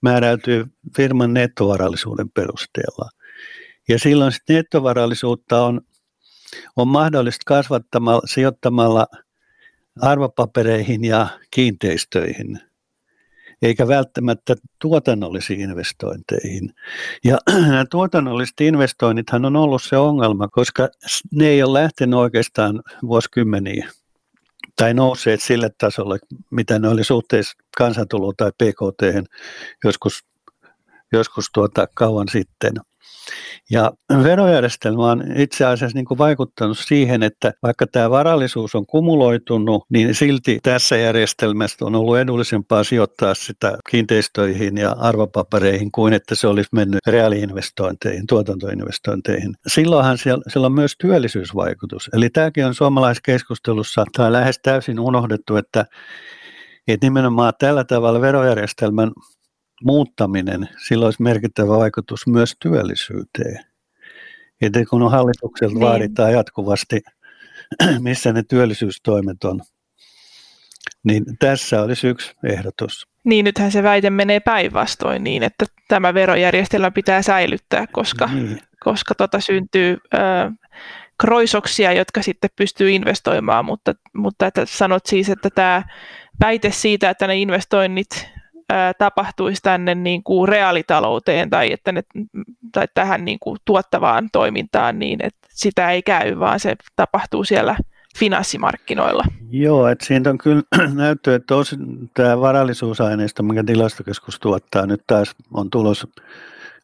määräytyy 0.01 0.65
firman 0.95 1.33
nettovarallisuuden 1.33 2.29
perusteella. 2.29 3.09
Ja 3.89 3.99
silloin 3.99 4.31
sit 4.31 4.43
nettovarallisuutta 4.49 5.63
on, 5.63 5.81
on 6.75 6.87
mahdollista 6.87 7.43
kasvattamalla, 7.45 8.21
sijoittamalla 8.25 9.07
arvopapereihin 10.01 11.03
ja 11.03 11.27
kiinteistöihin, 11.51 12.59
eikä 13.61 13.87
välttämättä 13.87 14.55
tuotannollisiin 14.81 15.61
investointeihin. 15.61 16.73
Ja 17.23 17.37
tuotannolliset 17.91 18.61
investoinnithan 18.61 19.45
on 19.45 19.55
ollut 19.55 19.83
se 19.83 19.97
ongelma, 19.97 20.47
koska 20.47 20.89
ne 21.31 21.47
ei 21.47 21.63
ole 21.63 21.81
lähtenyt 21.81 22.19
oikeastaan 22.19 22.83
vuosikymmeniä 23.01 23.89
tai 24.77 24.93
nousseet 24.93 25.41
sille 25.41 25.69
tasolle, 25.77 26.19
mitä 26.51 26.79
ne 26.79 26.87
oli 26.87 27.03
suhteessa 27.03 27.57
kansantuloon 27.77 28.33
tai 28.37 28.51
PKT 28.51 29.29
joskus, 29.83 30.23
joskus 31.11 31.49
tuota, 31.53 31.87
kauan 31.95 32.27
sitten. 32.31 32.73
Ja 33.71 33.91
verojärjestelmä 34.23 35.11
on 35.11 35.23
itse 35.35 35.65
asiassa 35.65 35.97
niin 35.97 36.05
kuin 36.05 36.17
vaikuttanut 36.17 36.77
siihen, 36.79 37.23
että 37.23 37.53
vaikka 37.63 37.87
tämä 37.87 38.09
varallisuus 38.09 38.75
on 38.75 38.85
kumuloitunut, 38.85 39.85
niin 39.89 40.15
silti 40.15 40.59
tässä 40.63 40.97
järjestelmässä 40.97 41.85
on 41.85 41.95
ollut 41.95 42.17
edullisempaa 42.17 42.83
sijoittaa 42.83 43.33
sitä 43.33 43.77
kiinteistöihin 43.89 44.77
ja 44.77 44.91
arvopapereihin 44.91 45.91
kuin 45.91 46.13
että 46.13 46.35
se 46.35 46.47
olisi 46.47 46.69
mennyt 46.71 46.99
reaaliinvestointeihin, 47.07 48.27
tuotantoinvestointeihin. 48.27 49.55
Silloinhan 49.67 50.17
siellä, 50.17 50.43
siellä 50.47 50.65
on 50.65 50.73
myös 50.73 50.95
työllisyysvaikutus. 51.01 52.09
Eli 52.13 52.29
tämäkin 52.29 52.65
on 52.65 52.75
suomalaisessa 52.75 53.21
keskustelussa 53.25 54.05
tai 54.17 54.31
lähes 54.31 54.59
täysin 54.59 54.99
unohdettu, 54.99 55.55
että 55.55 55.85
että 56.87 57.05
nimenomaan 57.05 57.53
tällä 57.59 57.83
tavalla 57.83 58.21
verojärjestelmän 58.21 59.11
muuttaminen, 59.83 60.69
sillä 60.87 61.05
olisi 61.05 61.21
merkittävä 61.21 61.77
vaikutus 61.77 62.27
myös 62.27 62.55
työllisyyteen. 62.59 63.65
Että 64.61 64.85
kun 64.89 65.03
on 65.03 65.11
hallitukselta 65.11 65.73
niin. 65.73 65.81
vaaditaan 65.81 66.33
jatkuvasti, 66.33 67.01
missä 67.99 68.33
ne 68.33 68.43
työllisyystoimet 68.43 69.43
on, 69.43 69.61
niin 71.03 71.25
tässä 71.39 71.81
olisi 71.81 72.07
yksi 72.07 72.33
ehdotus. 72.43 73.07
Niin, 73.23 73.45
nythän 73.45 73.71
se 73.71 73.83
väite 73.83 74.09
menee 74.09 74.39
päinvastoin 74.39 75.23
niin, 75.23 75.43
että 75.43 75.65
tämä 75.87 76.13
verojärjestelmä 76.13 76.91
pitää 76.91 77.21
säilyttää, 77.21 77.85
koska, 77.91 78.29
niin. 78.33 78.59
koska 78.83 79.15
tota 79.15 79.39
syntyy 79.39 79.97
ö, 80.13 80.17
kroisoksia, 81.21 81.91
jotka 81.91 82.21
sitten 82.21 82.49
pystyy 82.55 82.91
investoimaan, 82.91 83.65
mutta, 83.65 83.93
mutta 84.13 84.47
että 84.47 84.65
sanot 84.65 85.05
siis, 85.05 85.29
että 85.29 85.49
tämä 85.49 85.83
väite 86.39 86.71
siitä, 86.71 87.09
että 87.09 87.27
ne 87.27 87.35
investoinnit 87.35 88.29
tapahtuisi 88.97 89.61
tänne 89.61 89.95
niin 89.95 90.23
kuin 90.23 90.49
reaalitalouteen 90.49 91.49
tai, 91.49 91.71
että 91.73 91.91
ne, 91.91 92.03
tai 92.71 92.87
tähän 92.93 93.25
niin 93.25 93.37
kuin 93.39 93.57
tuottavaan 93.65 94.29
toimintaan 94.31 94.99
niin, 94.99 95.25
että 95.25 95.47
sitä 95.49 95.91
ei 95.91 96.01
käy, 96.01 96.39
vaan 96.39 96.59
se 96.59 96.75
tapahtuu 96.95 97.43
siellä 97.43 97.75
finanssimarkkinoilla. 98.17 99.23
Joo, 99.49 99.87
että 99.87 100.05
siitä 100.05 100.29
on 100.29 100.37
kyllä 100.37 100.63
näyttö, 100.93 101.35
että 101.35 101.55
osin 101.55 102.09
tämä 102.13 102.41
varallisuusaineisto, 102.41 103.43
mikä 103.43 103.63
tilastokeskus 103.63 104.39
tuottaa, 104.39 104.85
nyt 104.85 105.01
taas 105.07 105.35
on 105.53 105.69
tulos 105.69 106.07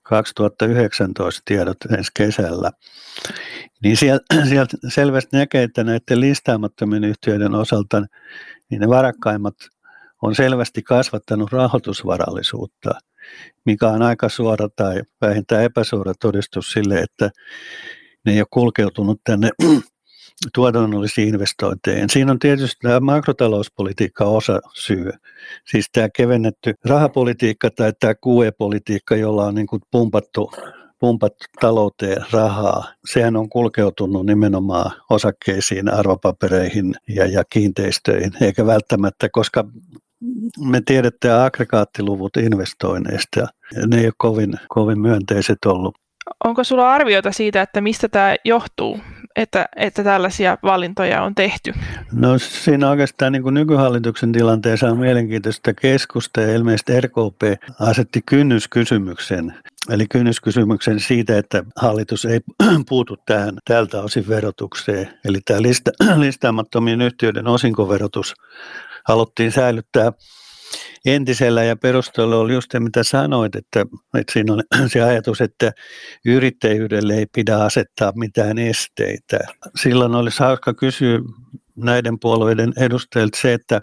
2019 0.03 1.41
tiedot 1.45 1.77
ensi 1.97 2.11
kesällä, 2.17 2.71
niin 3.83 3.97
sieltä, 3.97 4.25
sieltä 4.49 4.77
selvästi 4.87 5.37
näkee, 5.37 5.63
että 5.63 5.83
näiden 5.83 6.19
listaamattomien 6.19 7.03
yhtiöiden 7.03 7.55
osalta 7.55 8.01
niin 8.69 8.81
ne 8.81 8.89
varakkaimmat 8.89 9.55
on 10.23 10.35
selvästi 10.35 10.81
kasvattanut 10.81 11.51
rahoitusvarallisuutta, 11.51 12.91
mikä 13.65 13.87
on 13.87 14.01
aika 14.01 14.29
suora 14.29 14.67
tai 14.75 15.01
vähintään 15.21 15.63
epäsuora 15.63 16.13
todistus 16.19 16.71
sille, 16.71 16.99
että 16.99 17.29
ne 18.25 18.33
ei 18.33 18.39
ole 18.39 18.47
kulkeutunut 18.51 19.21
tänne 19.23 19.49
tuotannollisiin 20.55 21.27
investointeihin. 21.27 22.09
Siinä 22.09 22.31
on 22.31 22.39
tietysti 22.39 22.77
tämä 22.81 22.99
makrotalouspolitiikka 22.99 24.25
osa 24.25 24.59
syy. 24.73 25.11
Siis 25.67 25.85
tämä 25.91 26.09
kevennetty 26.15 26.73
rahapolitiikka 26.85 27.69
tai 27.69 27.93
tämä 27.99 28.13
QE-politiikka, 28.13 29.15
jolla 29.15 29.45
on 29.45 29.55
niin 29.55 29.67
kuin 29.67 29.81
pumpattu, 29.91 30.51
pumpattu 30.99 31.45
talouteen 31.61 32.25
rahaa. 32.31 32.93
Sehän 33.11 33.35
on 33.35 33.49
kulkeutunut 33.49 34.25
nimenomaan 34.25 34.91
osakkeisiin, 35.09 35.93
arvopapereihin 35.93 36.95
ja, 37.09 37.25
ja 37.25 37.43
kiinteistöihin, 37.49 38.31
eikä 38.41 38.65
välttämättä, 38.65 39.29
koska 39.29 39.65
me 40.59 40.81
tiedetään 40.85 41.41
aggregaattiluvut 41.41 42.37
investoinneista 42.37 43.39
ja 43.39 43.47
ne 43.87 43.97
ei 43.99 44.05
ole 44.05 44.13
kovin, 44.17 44.53
kovin 44.69 45.01
myönteiset 45.01 45.65
ollut. 45.65 45.95
Onko 46.43 46.63
sulla 46.63 46.91
arviota 46.91 47.31
siitä, 47.31 47.61
että 47.61 47.81
mistä 47.81 48.09
tämä 48.09 48.35
johtuu, 48.45 48.99
että, 49.35 49.65
että 49.75 50.03
tällaisia 50.03 50.57
valintoja 50.63 51.23
on 51.23 51.35
tehty? 51.35 51.73
No 52.11 52.37
siinä 52.37 52.89
oikeastaan 52.89 53.31
niin 53.31 53.43
kuin 53.43 53.53
nykyhallituksen 53.53 54.31
tilanteessa 54.31 54.87
on 54.87 54.99
mielenkiintoista 54.99 55.73
keskusta 55.73 56.41
ja 56.41 56.55
ilmeisesti 56.55 57.01
RKP 57.01 57.41
asetti 57.79 58.21
kynnyskysymyksen. 58.25 59.53
Eli 59.89 60.07
kynnyskysymyksen 60.07 60.99
siitä, 60.99 61.37
että 61.37 61.63
hallitus 61.75 62.25
ei 62.25 62.39
puutu 62.89 63.17
tähän 63.25 63.53
tältä 63.67 64.01
osin 64.01 64.27
verotukseen. 64.27 65.09
Eli 65.25 65.39
tämä 65.45 65.61
lista, 65.61 65.91
listaamattomien 66.17 67.01
yhtiöiden 67.01 67.47
osinkoverotus 67.47 68.33
haluttiin 69.07 69.51
säilyttää 69.51 70.11
entisellä 71.05 71.63
ja 71.63 71.75
perustelu 71.75 72.39
oli 72.39 72.53
just 72.53 72.71
se, 72.71 72.79
mitä 72.79 73.03
sanoit, 73.03 73.55
että, 73.55 73.85
että 74.19 74.33
siinä 74.33 74.53
on 74.53 74.63
se 74.93 75.01
ajatus, 75.01 75.41
että 75.41 75.71
yrittäjyydelle 76.25 77.13
ei 77.13 77.25
pidä 77.25 77.57
asettaa 77.57 78.11
mitään 78.15 78.57
esteitä. 78.57 79.39
Silloin 79.81 80.15
olisi 80.15 80.39
hauska 80.39 80.73
kysyä 80.73 81.19
näiden 81.75 82.19
puolueiden 82.19 82.73
edustajilta 82.77 83.37
se, 83.41 83.53
että 83.53 83.81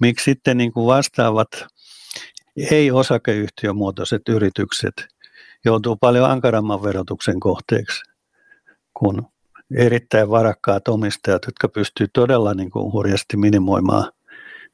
miksi 0.00 0.24
sitten 0.24 0.56
niin 0.56 0.72
kuin 0.72 0.86
vastaavat 0.86 1.48
ei-osakeyhtiömuotoiset 2.70 4.22
yritykset 4.28 4.94
joutuu 5.64 5.96
paljon 5.96 6.30
ankaramman 6.30 6.82
verotuksen 6.82 7.40
kohteeksi 7.40 8.02
kuin 8.94 9.22
erittäin 9.76 10.30
varakkaat 10.30 10.88
omistajat, 10.88 11.42
jotka 11.46 11.68
pystyvät 11.68 12.10
todella 12.12 12.54
niin 12.54 12.70
kuin 12.70 12.92
hurjasti 12.92 13.36
minimoimaan 13.36 14.12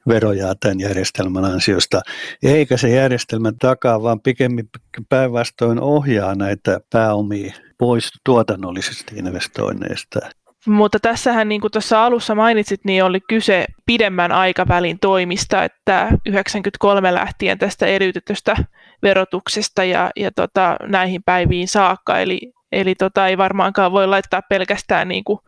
veroja 0.09 0.55
tämän 0.55 0.79
järjestelmän 0.79 1.45
ansiosta, 1.45 2.01
eikä 2.43 2.77
se 2.77 2.89
järjestelmä 2.89 3.51
takaa, 3.59 4.03
vaan 4.03 4.21
pikemmin 4.21 4.69
päinvastoin 5.09 5.79
ohjaa 5.79 6.35
näitä 6.35 6.79
pääomia 6.93 7.53
pois 7.77 8.09
tuotannollisista 8.25 9.11
investoinneista. 9.15 10.19
Mutta 10.67 10.99
tässähän, 10.99 11.49
niin 11.49 11.61
kuin 11.61 11.71
tuossa 11.71 12.05
alussa 12.05 12.35
mainitsit, 12.35 12.79
niin 12.83 13.03
oli 13.03 13.19
kyse 13.29 13.65
pidemmän 13.85 14.31
aikavälin 14.31 14.99
toimista, 14.99 15.63
että 15.63 16.09
93 16.25 17.13
lähtien 17.13 17.57
tästä 17.57 17.85
eriytetystä 17.85 18.55
verotuksesta 19.03 19.83
ja, 19.83 20.11
ja 20.15 20.31
tota, 20.31 20.75
näihin 20.87 21.23
päiviin 21.23 21.67
saakka. 21.67 22.19
Eli, 22.19 22.39
eli 22.71 22.95
tota, 22.95 23.27
ei 23.27 23.37
varmaankaan 23.37 23.91
voi 23.91 24.07
laittaa 24.07 24.41
pelkästään 24.49 25.07
niin 25.07 25.23
kuin 25.23 25.39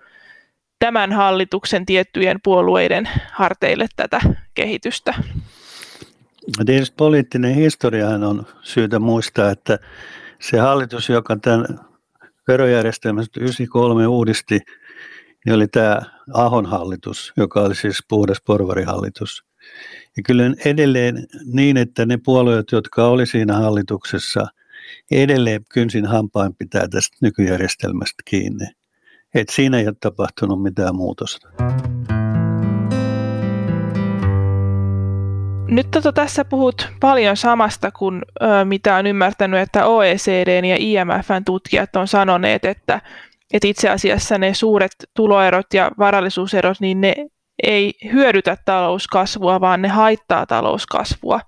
tämän 0.81 1.11
hallituksen 1.11 1.85
tiettyjen 1.85 2.39
puolueiden 2.43 3.09
harteille 3.31 3.87
tätä 3.95 4.21
kehitystä. 4.53 5.13
Tietysti 6.65 6.95
poliittinen 6.97 7.55
historiahan 7.55 8.23
on 8.23 8.45
syytä 8.61 8.99
muistaa, 8.99 9.51
että 9.51 9.79
se 10.39 10.59
hallitus, 10.59 11.09
joka 11.09 11.35
tämän 11.35 11.65
verojärjestelmästä 12.47 13.39
93 13.39 14.07
uudisti, 14.07 14.59
niin 15.45 15.55
oli 15.55 15.67
tämä 15.67 16.01
Ahon 16.33 16.65
hallitus, 16.65 17.33
joka 17.37 17.61
oli 17.61 17.75
siis 17.75 17.97
puhdas 18.09 18.41
porvarihallitus. 18.45 19.43
Ja 20.17 20.23
kyllä 20.23 20.43
edelleen 20.65 21.27
niin, 21.45 21.77
että 21.77 22.05
ne 22.05 22.19
puolueet, 22.25 22.71
jotka 22.71 23.05
oli 23.05 23.25
siinä 23.25 23.53
hallituksessa, 23.53 24.47
edelleen 25.11 25.65
kynsin 25.73 26.05
hampain 26.05 26.55
pitää 26.55 26.87
tästä 26.87 27.17
nykyjärjestelmästä 27.21 28.23
kiinni. 28.25 28.80
Et 29.35 29.49
siinä 29.49 29.77
ei 29.77 29.87
ole 29.87 29.95
tapahtunut 29.99 30.63
mitään 30.63 30.95
muutosta. 30.95 31.49
Nyt 35.67 35.91
tota, 35.91 36.13
tässä 36.13 36.45
puhut 36.45 36.89
paljon 36.99 37.37
samasta 37.37 37.91
kuin 37.91 38.21
ö, 38.41 38.65
mitä 38.65 38.95
on 38.95 39.07
ymmärtänyt, 39.07 39.59
että 39.59 39.85
OECD 39.85 40.65
ja 40.65 40.75
IMFn 40.79 41.45
tutkijat 41.45 41.95
on 41.95 42.07
sanoneet, 42.07 42.65
että, 42.65 43.01
että 43.53 43.67
itse 43.67 43.89
asiassa 43.89 44.37
ne 44.37 44.53
suuret 44.53 44.91
tuloerot 45.13 45.73
ja 45.73 45.91
varallisuuserot, 45.99 46.79
niin 46.79 47.01
ne 47.01 47.15
ei 47.63 47.93
hyödytä 48.13 48.57
talouskasvua, 48.65 49.61
vaan 49.61 49.81
ne 49.81 49.87
haittaa 49.87 50.45
talouskasvua. 50.45 51.39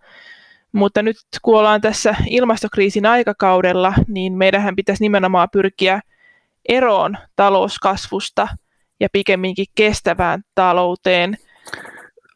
Mutta 0.72 1.02
nyt 1.02 1.16
kun 1.42 1.60
ollaan 1.60 1.82
tässä 1.82 2.16
ilmastokriisin 2.30 3.06
aikakaudella, 3.06 3.94
niin 4.08 4.34
meidän 4.34 4.76
pitäisi 4.76 5.04
nimenomaan 5.04 5.50
pyrkiä– 5.52 6.02
eroon 6.70 7.18
talouskasvusta 7.36 8.48
ja 9.00 9.08
pikemminkin 9.12 9.66
kestävään 9.76 10.42
talouteen. 10.56 11.38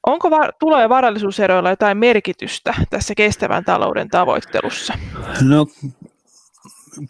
Onko 0.08 0.30
va- 0.30 0.50
tulo- 0.60 0.82
ja 0.82 0.90
varallisuuseroilla 0.90 1.70
jotain 1.70 1.98
merkitystä 1.98 2.74
tässä 2.90 3.16
kestävän 3.16 3.66
talouden 3.66 4.10
tavoittelussa? 4.10 4.94
No 5.42 5.68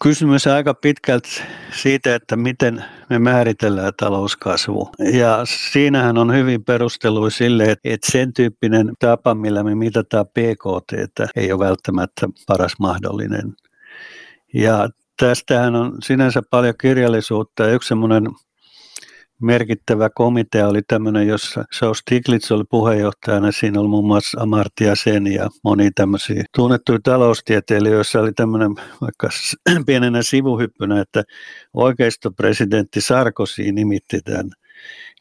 kysymys 0.03 0.47
on 0.47 0.53
aika 0.53 0.73
pitkälti 0.73 1.41
siitä, 1.71 2.15
että 2.15 2.35
miten 2.35 2.85
me 3.09 3.19
määritellään 3.19 3.93
talouskasvu. 3.97 4.89
Ja 5.13 5.41
siinähän 5.71 6.17
on 6.17 6.33
hyvin 6.35 6.63
perustelu 6.63 7.29
sille, 7.29 7.75
että 7.83 8.11
sen 8.11 8.33
tyyppinen 8.33 8.91
tapa, 8.99 9.35
millä 9.35 9.63
me 9.63 9.75
mitataan 9.75 10.25
PKT, 10.27 11.19
ei 11.35 11.51
ole 11.51 11.65
välttämättä 11.65 12.27
paras 12.47 12.73
mahdollinen. 12.79 13.55
Ja 14.53 14.89
tästähän 15.17 15.75
on 15.75 15.97
sinänsä 16.03 16.41
paljon 16.51 16.73
kirjallisuutta 16.81 17.63
ja 17.63 17.73
yksi 17.73 17.87
semmoinen 17.87 18.23
merkittävä 19.41 20.09
komitea 20.15 20.67
oli 20.67 20.81
tämmöinen, 20.87 21.27
jossa 21.27 21.63
Saus 21.71 21.97
Stiglitz 21.97 22.51
oli 22.51 22.63
puheenjohtajana. 22.69 23.51
Siinä 23.51 23.79
oli 23.79 23.87
muun 23.87 24.07
muassa 24.07 24.41
Amartya 24.41 24.95
Sen 24.95 25.27
ja 25.27 25.49
moni 25.63 25.91
tämmöisiä 25.95 26.43
tunnettuja 26.55 26.99
taloustieteilijöitä, 27.03 27.95
joissa 27.95 28.19
oli 28.19 28.33
tämmöinen 28.33 28.71
vaikka 29.01 29.29
pienenä 29.85 30.23
sivuhyppynä, 30.23 31.01
että 31.01 31.23
oikeistopresidentti 31.73 33.01
Sarkozy 33.01 33.71
nimitti 33.71 34.21
tämän. 34.21 34.49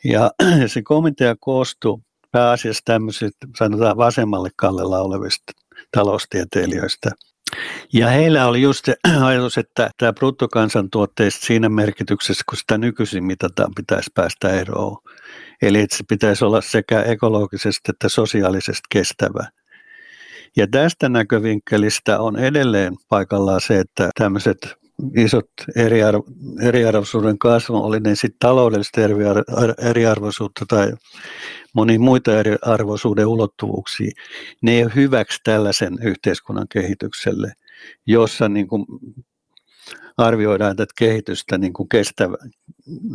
Ja 0.05 0.31
se 0.73 0.83
komitea 0.83 1.35
koostui 1.41 1.99
pääasiassa 2.33 2.83
tämmöisistä, 2.85 3.47
sanotaan 3.59 3.97
vasemmalle 3.97 4.51
kallella 4.57 4.99
olevista 4.99 5.53
taloustieteilijöistä– 5.93 7.11
ja 7.93 8.09
heillä 8.09 8.47
oli 8.47 8.63
just 8.63 8.85
se 8.85 8.97
ajatus, 9.25 9.59
että 9.59 9.91
tämä 9.99 10.13
bruttokansantuotteista 10.13 11.47
siinä 11.47 11.69
merkityksessä, 11.69 12.45
kun 12.49 12.59
sitä 12.59 12.79
nykyisin 12.79 13.25
mitataan, 13.25 13.73
pitäisi 13.77 14.11
päästä 14.15 14.51
eroon. 14.51 14.97
Eli 15.63 15.81
että 15.81 15.97
se 15.97 16.05
pitäisi 16.09 16.45
olla 16.45 16.61
sekä 16.61 17.03
ekologisesti 17.03 17.91
että 17.91 18.09
sosiaalisesti 18.09 18.87
kestävä. 18.91 19.49
Ja 20.57 20.67
tästä 20.67 21.09
näkövinkkelistä 21.09 22.19
on 22.19 22.39
edelleen 22.39 22.95
paikallaan 23.09 23.61
se, 23.61 23.81
että 23.81 24.11
tämmöiset 24.19 24.77
isot 25.17 25.51
eriarvo, 25.77 26.25
eriarvoisuuden 26.63 27.39
kasvu, 27.39 27.77
oli 27.77 28.01
ne 28.01 28.15
sitten 28.15 28.39
taloudellista 28.39 29.01
eriarvoisuutta 29.79 30.65
tai 30.69 30.93
moni 31.73 31.99
muita 31.99 32.39
eriarvoisuuden 32.39 33.27
ulottuvuuksia, 33.27 34.11
ne 34.63 34.73
ei 34.73 34.83
ole 34.85 34.93
hyväksi 34.95 35.41
tällaisen 35.45 35.99
yhteiskunnan 36.03 36.67
kehitykselle, 36.69 37.53
jossa 38.07 38.49
niin 38.49 38.69
kuin 38.69 38.87
arvioidaan 40.17 40.77
tätä 40.77 40.95
kehitystä 40.99 41.59
niin 41.59 41.73
kuin 41.73 41.89
kestävä, 41.89 42.37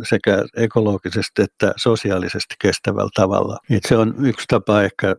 sekä 0.10 0.46
ekologisesti 0.58 1.42
että 1.42 1.74
sosiaalisesti 1.78 2.56
kestävällä 2.62 3.10
tavalla. 3.16 3.58
Et 3.70 3.84
se 3.88 3.98
on 3.98 4.26
yksi 4.26 4.46
tapa 4.48 4.82
ehkä 4.82 5.16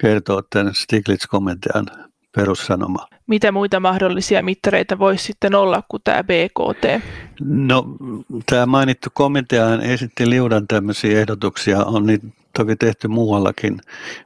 kertoa 0.00 0.42
tämän 0.50 0.74
Stiglitz-komitean 0.74 1.86
perussanoma. 2.38 3.06
Mitä 3.26 3.52
muita 3.52 3.80
mahdollisia 3.80 4.42
mittareita 4.42 4.98
voisi 4.98 5.24
sitten 5.24 5.54
olla 5.54 5.82
kuin 5.88 6.02
tämä 6.04 6.24
BKT? 6.24 7.04
No, 7.40 7.84
tämä 8.46 8.66
mainittu 8.66 9.08
komitea 9.14 9.74
esitti 9.82 10.30
liudan 10.30 10.66
tämmöisiä 10.68 11.20
ehdotuksia. 11.20 11.84
On 11.84 12.06
niitä 12.06 12.26
toki 12.58 12.76
tehty 12.76 13.08
muuallakin, 13.08 13.80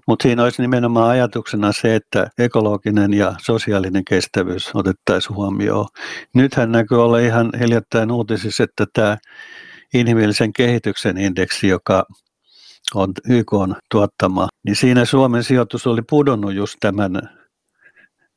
mutta 0.07 0.23
siinä 0.23 0.43
olisi 0.43 0.63
nimenomaan 0.63 1.11
ajatuksena 1.11 1.73
se, 1.73 1.95
että 1.95 2.31
ekologinen 2.39 3.15
ja 3.15 3.35
sosiaalinen 3.43 4.05
kestävyys 4.05 4.71
otettaisiin 4.75 5.37
huomioon. 5.37 5.87
Nythän 6.35 6.73
näkyy 6.73 7.05
olla 7.05 7.19
ihan 7.19 7.51
hiljattain 7.61 8.11
uutisissa, 8.13 8.65
että 8.65 8.87
tämä 8.93 9.17
inhimillisen 9.95 10.53
kehityksen 10.53 11.19
indeksi, 11.19 11.69
joka 11.69 12.05
on 12.95 13.13
YK 13.29 13.53
on 13.53 13.77
tuottama, 13.91 14.49
niin 14.67 14.77
siinä 14.77 15.05
Suomen 15.05 15.45
sijoitus 15.45 15.87
oli 15.87 16.03
pudonnut 16.11 16.55
just 16.55 16.77
tämän, 16.81 17.42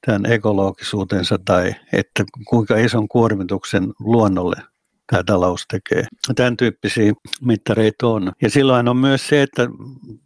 tämän 0.05 0.25
ekologisuutensa 0.25 1.37
tai 1.45 1.75
että 1.93 2.23
kuinka 2.47 2.77
ison 2.77 3.07
kuormituksen 3.07 3.93
luonnolle 3.99 4.55
tämä 5.11 5.23
talous 5.23 5.65
tekee. 5.67 6.03
Tämän 6.35 6.57
tyyppisiä 6.57 7.13
mittareita 7.41 8.07
on. 8.07 8.31
Ja 8.41 8.49
silloin 8.49 8.87
on 8.87 8.97
myös 8.97 9.27
se, 9.27 9.41
että 9.41 9.67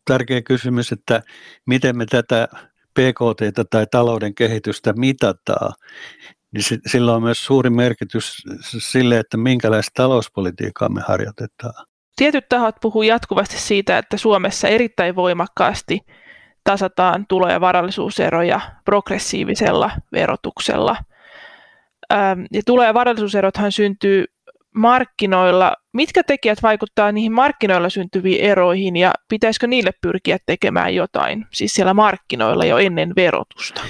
tärkeä 0.06 0.42
kysymys, 0.42 0.92
että 0.92 1.22
miten 1.66 1.98
me 1.98 2.06
tätä 2.06 2.48
PKT 2.94 3.70
tai 3.70 3.88
talouden 3.92 4.36
kehitystä 4.36 4.94
mitataan, 4.94 5.74
niin 6.54 6.64
sillä 6.88 7.16
on 7.16 7.24
myös 7.24 7.46
suuri 7.46 7.70
merkitys 7.70 8.44
sille, 8.78 9.20
että 9.20 9.38
minkälaista 9.38 9.92
talouspolitiikkaa 9.94 10.90
me 10.90 11.02
harjoitetaan. 11.08 11.86
Tietyt 12.16 12.50
tahot 12.50 12.76
puhuu 12.82 13.04
jatkuvasti 13.04 13.58
siitä, 13.58 13.98
että 13.98 14.18
Suomessa 14.18 14.68
erittäin 14.68 15.16
voimakkaasti 15.16 16.00
tasataan 16.64 17.26
tulo- 17.28 17.50
ja 17.50 17.62
varallisuuseroja 17.62 18.60
progressiivisella 18.86 19.92
verotuksella. 20.12 20.96
Ja 22.52 22.62
tulo- 22.66 22.84
ja 22.84 22.94
varallisuuserothan 22.94 23.72
syntyy 23.72 24.26
markkinoilla. 24.76 25.76
Mitkä 25.94 26.24
tekijät 26.24 26.64
vaikuttaa 26.64 27.12
niihin 27.12 27.32
markkinoilla 27.32 27.90
syntyviin 27.90 28.42
eroihin 28.42 28.96
ja 28.96 29.14
pitäisikö 29.30 29.68
niille 29.68 29.92
pyrkiä 30.02 30.38
tekemään 30.46 30.96
jotain, 30.96 31.46
siis 31.52 31.74
siellä 31.74 31.94
markkinoilla 31.94 32.66
jo 32.66 32.78
ennen 32.78 33.14
verotusta? 33.16 33.82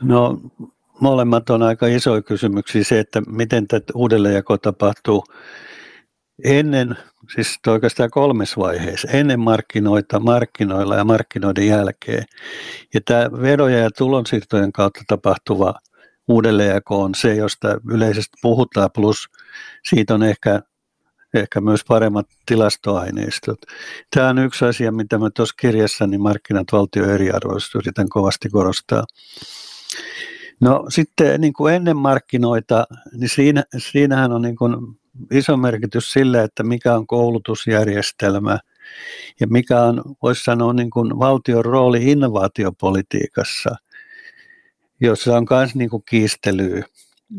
No 0.00 0.38
molemmat 1.00 1.50
on 1.50 1.62
aika 1.62 1.86
isoja 1.86 2.22
kysymyksiä. 2.22 2.84
Se, 2.84 2.98
että 2.98 3.22
miten 3.26 3.66
tätä 3.66 3.92
uudelleenjako 3.94 4.58
tapahtuu 4.58 5.24
ennen, 6.44 6.96
siis 7.34 7.58
oikeastaan 7.66 8.10
kolmes 8.10 8.56
vaiheessa, 8.56 9.08
ennen 9.08 9.40
markkinoita, 9.40 10.20
markkinoilla 10.20 10.96
ja 10.96 11.04
markkinoiden 11.04 11.66
jälkeen. 11.66 12.24
Ja 12.94 13.00
tämä 13.04 13.42
veroja 13.42 13.78
ja 13.78 13.90
tulonsiirtojen 13.90 14.72
kautta 14.72 15.00
tapahtuva 15.06 15.74
uudelleenjako 16.28 17.02
on 17.02 17.14
se, 17.14 17.34
josta 17.34 17.80
yleisesti 17.90 18.36
puhutaan, 18.42 18.90
plus 18.94 19.28
siitä 19.88 20.14
on 20.14 20.22
ehkä, 20.22 20.62
ehkä 21.34 21.60
myös 21.60 21.84
paremmat 21.88 22.26
tilastoaineistot. 22.46 23.58
Tämä 24.14 24.28
on 24.28 24.38
yksi 24.38 24.64
asia, 24.64 24.92
mitä 24.92 25.18
mä 25.18 25.30
tuossa 25.30 25.54
kirjassani 25.60 26.18
markkinat 26.18 26.66
valtio 26.72 27.10
eriarvoisuus 27.10 27.74
yritän 27.74 28.08
kovasti 28.08 28.48
korostaa. 28.48 29.04
No 30.60 30.84
sitten 30.88 31.40
niin 31.40 31.52
kuin 31.52 31.74
ennen 31.74 31.96
markkinoita, 31.96 32.84
niin 33.12 33.28
siinä, 33.28 33.64
siinähän 33.78 34.32
on 34.32 34.42
niin 34.42 34.56
kuin 34.56 34.76
iso 35.30 35.56
merkitys 35.56 36.12
sillä, 36.12 36.42
että 36.42 36.62
mikä 36.62 36.94
on 36.94 37.06
koulutusjärjestelmä 37.06 38.58
ja 39.40 39.46
mikä 39.46 39.82
on, 39.82 40.02
voisi 40.22 40.44
sanoa, 40.44 40.72
niin 40.72 40.90
kuin 40.90 41.18
valtion 41.18 41.64
rooli 41.64 42.10
innovaatiopolitiikassa, 42.10 43.70
jossa 45.00 45.36
on 45.36 45.46
myös 45.50 45.74
niin 45.74 45.90
kuin 45.90 46.02
kiistelyä 46.08 46.84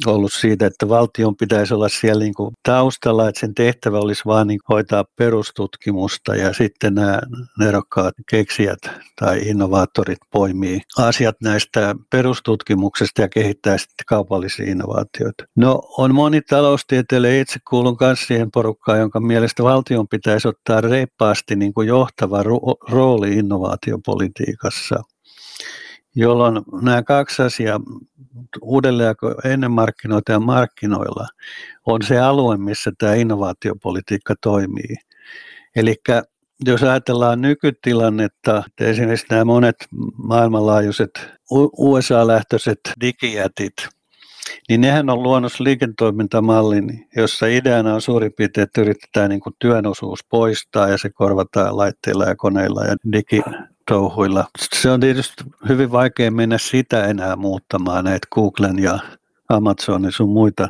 ollut 0.05 0.33
siitä, 0.33 0.65
että 0.65 0.89
valtion 0.89 1.35
pitäisi 1.35 1.73
olla 1.73 1.89
siellä 1.89 2.23
niin 2.23 2.33
kuin 2.33 2.53
taustalla, 2.63 3.29
että 3.29 3.39
sen 3.39 3.53
tehtävä 3.53 3.99
olisi 3.99 4.21
vain 4.25 4.47
niin 4.47 4.59
hoitaa 4.69 5.05
perustutkimusta 5.15 6.35
ja 6.35 6.53
sitten 6.53 6.93
nämä 6.93 7.19
nerokkaat 7.59 8.13
keksijät 8.29 8.79
tai 9.19 9.39
innovaattorit 9.41 10.17
poimii 10.31 10.81
asiat 10.97 11.35
näistä 11.43 11.95
perustutkimuksesta 12.11 13.21
ja 13.21 13.29
kehittää 13.29 13.77
sitten 13.77 14.05
kaupallisia 14.07 14.71
innovaatioita. 14.71 15.43
No 15.55 15.81
on 15.97 16.15
moni 16.15 16.41
taloustieteilijä, 16.41 17.41
itse 17.41 17.59
kuulun 17.69 17.97
myös 17.99 18.27
siihen 18.27 18.51
porukkaan, 18.51 18.99
jonka 18.99 19.19
mielestä 19.19 19.63
valtion 19.63 20.07
pitäisi 20.07 20.47
ottaa 20.47 20.81
reippaasti 20.81 21.55
niin 21.55 21.73
kuin 21.73 21.87
johtava 21.87 22.43
rooli 22.89 23.33
innovaatiopolitiikassa 23.33 25.03
jolloin 26.15 26.61
nämä 26.81 27.03
kaksi 27.03 27.41
asiaa, 27.41 27.79
uudelleen 28.61 29.15
ennen 29.43 29.71
markkinoita 29.71 30.31
ja 30.31 30.39
markkinoilla, 30.39 31.27
on 31.85 32.01
se 32.01 32.19
alue, 32.19 32.57
missä 32.57 32.91
tämä 32.97 33.13
innovaatiopolitiikka 33.13 34.35
toimii. 34.41 34.95
Eli 35.75 35.95
jos 36.65 36.83
ajatellaan 36.83 37.41
nykytilannetta, 37.41 38.63
että 38.67 38.85
esimerkiksi 38.85 39.25
nämä 39.29 39.45
monet 39.45 39.75
maailmanlaajuiset 40.17 41.11
USA-lähtöiset 41.77 42.79
digijätit, 43.01 43.73
niin 44.69 44.81
nehän 44.81 45.09
on 45.09 45.23
luonnos 45.23 45.59
liiketoimintamallin, 45.59 47.07
jossa 47.15 47.45
ideana 47.47 47.93
on 47.93 48.01
suurin 48.01 48.33
piirtein, 48.37 48.63
että 48.63 48.81
yritetään 48.81 49.29
niin 49.29 49.41
työn 49.59 49.85
osuus 49.85 50.19
poistaa 50.29 50.89
ja 50.89 50.97
se 50.97 51.09
korvataan 51.09 51.77
laitteilla 51.77 52.25
ja 52.25 52.35
koneilla 52.35 52.85
ja 52.85 52.95
digi, 53.11 53.41
touhuilla. 53.89 54.45
Se 54.73 54.89
on 54.89 54.99
tietysti 54.99 55.43
hyvin 55.69 55.91
vaikea 55.91 56.31
mennä 56.31 56.57
sitä 56.57 57.05
enää 57.05 57.35
muuttamaan, 57.35 58.05
näitä 58.05 58.27
Googlen 58.31 58.79
ja 58.79 58.99
Amazonin 59.49 60.11
sun 60.11 60.29
muita. 60.29 60.69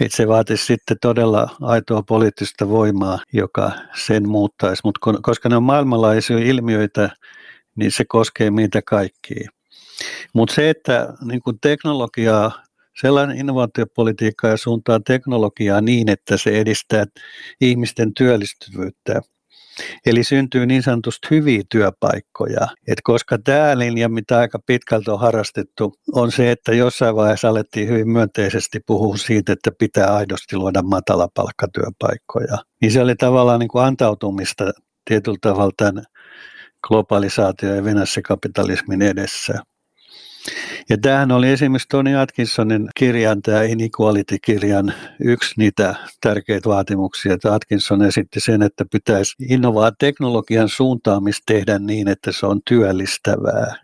Et 0.00 0.12
se 0.12 0.28
vaatisi 0.28 0.66
sitten 0.66 0.96
todella 1.00 1.56
aitoa 1.60 2.02
poliittista 2.02 2.68
voimaa, 2.68 3.18
joka 3.32 3.72
sen 4.06 4.28
muuttaisi. 4.28 4.80
Mutta 4.84 5.00
koska 5.22 5.48
ne 5.48 5.56
on 5.56 5.62
maailmanlaajuisia 5.62 6.38
ilmiöitä, 6.38 7.10
niin 7.76 7.92
se 7.92 8.04
koskee 8.04 8.50
meitä 8.50 8.82
kaikkia. 8.82 9.50
Mutta 10.34 10.54
se, 10.54 10.70
että 10.70 11.14
niin 11.24 11.40
teknologiaa, 11.60 12.62
sellainen 13.00 13.38
innovaatiopolitiikka 13.38 14.48
ja 14.48 14.56
suuntaa 14.56 15.00
teknologiaa 15.06 15.80
niin, 15.80 16.10
että 16.10 16.36
se 16.36 16.60
edistää 16.60 17.04
ihmisten 17.60 18.14
työllistyvyyttä, 18.14 19.20
Eli 20.06 20.24
syntyy 20.24 20.66
niin 20.66 20.82
sanotusti 20.82 21.28
hyviä 21.30 21.62
työpaikkoja. 21.70 22.68
Et 22.88 22.98
koska 23.04 23.38
tämä 23.38 23.78
linja, 23.78 24.08
mitä 24.08 24.38
aika 24.38 24.58
pitkälti 24.66 25.10
on 25.10 25.20
harrastettu, 25.20 25.94
on 26.12 26.32
se, 26.32 26.50
että 26.50 26.74
jossain 26.74 27.16
vaiheessa 27.16 27.48
alettiin 27.48 27.88
hyvin 27.88 28.08
myönteisesti 28.08 28.80
puhua 28.86 29.16
siitä, 29.16 29.52
että 29.52 29.70
pitää 29.78 30.14
aidosti 30.14 30.56
luoda 30.56 30.82
matalapalkkatyöpaikkoja. 30.82 32.58
Niin 32.80 32.92
se 32.92 33.00
oli 33.00 33.16
tavallaan 33.16 33.60
niin 33.60 33.68
kuin 33.68 33.84
antautumista 33.84 34.64
tietyllä 35.04 35.38
tavalla 35.40 35.72
tämän 35.76 36.04
globalisaatio- 36.86 37.74
ja 37.74 37.84
venässä-kapitalismin 37.84 39.02
edessä. 39.02 39.62
Ja 40.88 40.96
tämähän 41.02 41.32
oli 41.32 41.48
esimerkiksi 41.48 41.88
Tony 41.88 42.16
Atkinsonin 42.16 42.88
kirjan, 42.96 43.42
tämä 43.42 43.62
Inequality-kirjan, 43.62 44.94
yksi 45.20 45.54
niitä 45.56 45.94
tärkeitä 46.20 46.68
vaatimuksia. 46.68 47.34
Että 47.34 47.54
Atkinson 47.54 48.02
esitti 48.02 48.40
sen, 48.40 48.62
että 48.62 48.84
pitäisi 48.92 49.34
innovaa 49.48 49.92
teknologian 49.98 50.68
suuntaamista 50.68 51.42
tehdä 51.46 51.78
niin, 51.78 52.08
että 52.08 52.32
se 52.32 52.46
on 52.46 52.60
työllistävää 52.68 53.74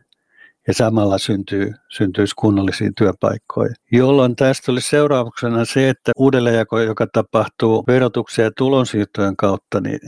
ja 0.66 0.75
samalla 0.75 1.19
syntyy, 1.19 1.75
syntyisi 1.88 2.35
kunnollisia 2.37 2.90
työpaikkoja. 2.97 3.75
Jolloin 3.92 4.37
tästä 4.37 4.73
oli 4.73 4.81
seurauksena 4.81 5.64
se, 5.64 5.88
että 5.88 6.12
uudelleenjako, 6.16 6.81
joka 6.81 7.07
tapahtuu 7.12 7.85
verotuksen 7.87 8.42
ja 8.42 8.51
tulonsiirtojen 8.57 9.37
kautta, 9.37 9.81
niin, 9.81 10.01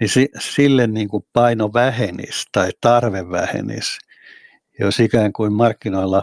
niin 0.00 0.28
sille 0.38 0.86
niin 0.86 1.08
kuin 1.08 1.24
paino 1.32 1.72
vähenisi 1.72 2.44
tai 2.52 2.70
tarve 2.80 3.30
vähenisi 3.30 4.09
jos 4.80 5.00
ikään 5.00 5.32
kuin 5.32 5.52
markkinoilla 5.52 6.22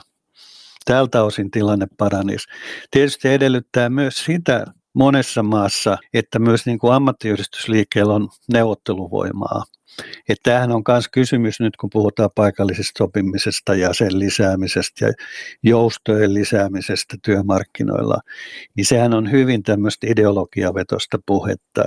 tältä 0.86 1.24
osin 1.24 1.52
tilanne 1.52 1.88
paranisi. 1.98 2.48
Tietysti 2.91 3.28
edellyttää 3.28 3.89
myös 3.89 4.26
sitä 4.26 4.65
monessa 4.93 5.43
maassa, 5.43 5.98
että 6.13 6.39
myös 6.39 6.65
niin 6.65 6.80
kuin 6.80 6.93
ammattiyhdistysliikkeellä 6.93 8.13
on 8.13 8.30
neuvotteluvoimaa. 8.54 9.63
Että 10.30 10.43
tämähän 10.43 10.71
on 10.71 10.84
myös 10.88 11.08
kysymys 11.08 11.60
nyt, 11.60 11.78
kun 11.78 11.89
puhutaan 11.89 12.30
paikallisesta 12.36 12.97
sopimisesta 12.97 13.76
ja 13.76 13.93
sen 13.93 14.19
lisäämisestä 14.19 15.06
ja 15.06 15.13
joustojen 15.63 16.34
lisäämisestä 16.34 17.17
työmarkkinoilla, 17.23 18.17
niin 18.76 18.86
sehän 18.86 19.13
on 19.13 19.32
hyvin 19.32 19.63
tämmöistä 19.63 20.08
ideologiavetosta 20.10 21.17
puhetta, 21.26 21.84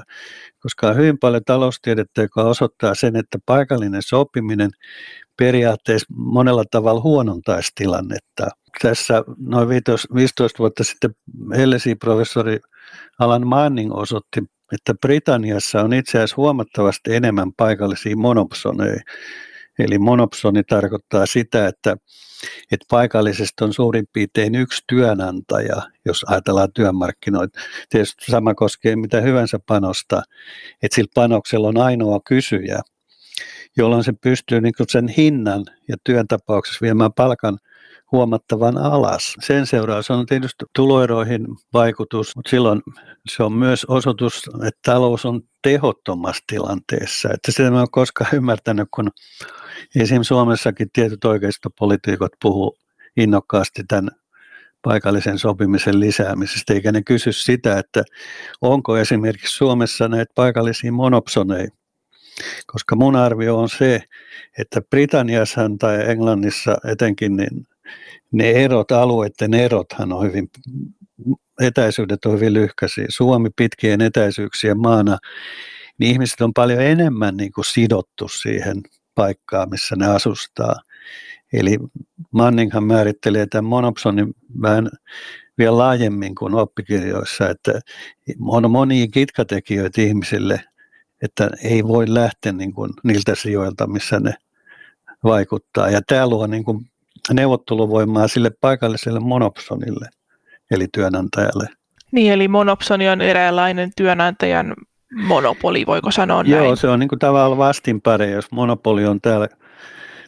koska 0.62 0.88
on 0.88 0.96
hyvin 0.96 1.18
paljon 1.18 1.42
taloustiedettä, 1.46 2.22
joka 2.22 2.42
osoittaa 2.42 2.94
sen, 2.94 3.16
että 3.16 3.38
paikallinen 3.46 4.02
sopiminen 4.02 4.70
periaatteessa 5.36 6.06
monella 6.16 6.64
tavalla 6.70 7.00
huonontaisi 7.00 7.72
tilannetta. 7.74 8.48
Tässä 8.82 9.24
noin 9.38 9.68
15 10.14 10.58
vuotta 10.58 10.84
sitten 10.84 11.10
Hellesi-professori 11.56 12.58
Alan 13.18 13.46
Manning 13.46 13.94
osoitti, 13.94 14.40
että 14.72 14.94
Britanniassa 14.94 15.80
on 15.80 15.92
itse 15.92 16.18
asiassa 16.18 16.36
huomattavasti 16.36 17.14
enemmän 17.14 17.52
paikallisia 17.52 18.16
monopsoneja. 18.16 19.00
Eli 19.78 19.98
monopsoni 19.98 20.62
tarkoittaa 20.64 21.26
sitä, 21.26 21.66
että, 21.68 21.96
että 22.72 22.86
paikallisesti 22.90 23.64
on 23.64 23.72
suurin 23.72 24.06
piirtein 24.12 24.54
yksi 24.54 24.84
työnantaja, 24.88 25.82
jos 26.04 26.24
ajatellaan 26.28 26.72
työmarkkinoita. 26.74 27.60
Tietysti 27.88 28.30
sama 28.30 28.54
koskee 28.54 28.96
mitä 28.96 29.20
hyvänsä 29.20 29.58
panosta, 29.66 30.22
että 30.82 30.94
sillä 30.94 31.10
panoksella 31.14 31.68
on 31.68 31.78
ainoa 31.78 32.20
kysyjä. 32.28 32.80
jolloin 33.76 34.04
se 34.04 34.12
pystyy 34.20 34.60
niin 34.60 34.74
sen 34.88 35.08
hinnan 35.08 35.64
ja 35.88 35.96
työn 36.04 36.26
tapauksessa 36.26 36.78
viemään 36.82 37.12
palkan 37.12 37.58
huomattavan 38.12 38.78
alas. 38.78 39.34
Sen 39.40 39.66
seuraus 39.66 40.10
on 40.10 40.26
tietysti 40.26 40.64
tuloeroihin 40.74 41.46
vaikutus, 41.72 42.36
mutta 42.36 42.50
silloin 42.50 42.82
se 43.28 43.42
on 43.42 43.52
myös 43.52 43.84
osoitus, 43.84 44.42
että 44.66 44.80
talous 44.84 45.26
on 45.26 45.40
tehottomassa 45.62 46.44
tilanteessa. 46.46 47.28
Että 47.34 47.52
sitä 47.52 47.66
en 47.66 47.74
ole 47.74 47.86
koskaan 47.90 48.30
ymmärtänyt, 48.34 48.88
kun 48.90 49.10
esim. 49.96 50.22
Suomessakin 50.22 50.90
tietyt 50.92 51.24
oikeistopolitiikot 51.24 52.32
puhuu 52.42 52.78
innokkaasti 53.16 53.82
tämän 53.88 54.10
paikallisen 54.82 55.38
sopimisen 55.38 56.00
lisäämisestä, 56.00 56.74
eikä 56.74 56.92
ne 56.92 57.02
kysy 57.02 57.32
sitä, 57.32 57.78
että 57.78 58.02
onko 58.60 58.98
esimerkiksi 58.98 59.56
Suomessa 59.56 60.08
näitä 60.08 60.32
paikallisia 60.34 60.92
monopsoneja, 60.92 61.68
koska 62.66 62.96
mun 62.96 63.16
arvio 63.16 63.58
on 63.58 63.68
se, 63.68 64.02
että 64.58 64.82
Britanniassa 64.90 65.60
tai 65.78 66.10
Englannissa 66.10 66.76
etenkin 66.92 67.36
niin 67.36 67.66
ne 68.32 68.50
erot, 68.50 68.92
alueiden 68.92 69.54
erothan 69.54 70.12
on 70.12 70.26
hyvin, 70.26 70.50
etäisyydet 71.60 72.24
on 72.24 72.32
hyvin 72.32 72.54
lyhkäisiä. 72.54 73.06
Suomi 73.08 73.50
pitkien 73.56 74.00
etäisyyksien 74.00 74.80
maana, 74.80 75.18
niin 75.98 76.12
ihmiset 76.12 76.40
on 76.40 76.52
paljon 76.54 76.80
enemmän 76.80 77.36
niin 77.36 77.52
kuin 77.52 77.64
sidottu 77.64 78.28
siihen 78.28 78.76
paikkaan, 79.14 79.70
missä 79.70 79.96
ne 79.96 80.06
asustaa. 80.06 80.74
Eli 81.52 81.78
Manninghan 82.30 82.84
määrittelee 82.84 83.46
tämän 83.46 83.64
monopsonin 83.64 84.34
vähän 84.62 84.90
vielä 85.58 85.78
laajemmin 85.78 86.34
kuin 86.34 86.54
oppikirjoissa, 86.54 87.50
että 87.50 87.80
on 88.40 88.70
monia 88.70 89.06
kitkatekijöitä 89.06 90.00
ihmisille, 90.00 90.64
että 91.22 91.50
ei 91.64 91.84
voi 91.84 92.14
lähteä 92.14 92.52
niin 92.52 92.72
kuin 92.72 92.90
niiltä 93.04 93.34
sijoilta, 93.34 93.86
missä 93.86 94.20
ne 94.20 94.34
vaikuttaa. 95.24 95.90
Ja 95.90 96.00
tämä 96.06 96.28
luo 96.28 96.46
niin 96.46 96.64
kuin 96.64 96.89
neuvotteluvoimaa 97.32 98.28
sille 98.28 98.50
paikalliselle 98.60 99.20
monopsonille, 99.20 100.08
eli 100.70 100.86
työnantajalle. 100.94 101.66
Niin, 102.12 102.32
eli 102.32 102.48
monopsoni 102.48 103.08
on 103.08 103.20
eräänlainen 103.20 103.90
työnantajan 103.96 104.74
monopoli, 105.22 105.86
voiko 105.86 106.10
sanoa 106.10 106.42
näin? 106.42 106.64
Joo, 106.64 106.76
se 106.76 106.88
on 106.88 107.00
niin 107.00 107.08
kuin 107.08 107.18
tavallaan 107.18 107.58
vastinpare, 107.58 108.30
jos 108.30 108.52
monopoli 108.52 109.06
on 109.06 109.20
täällä, 109.20 109.48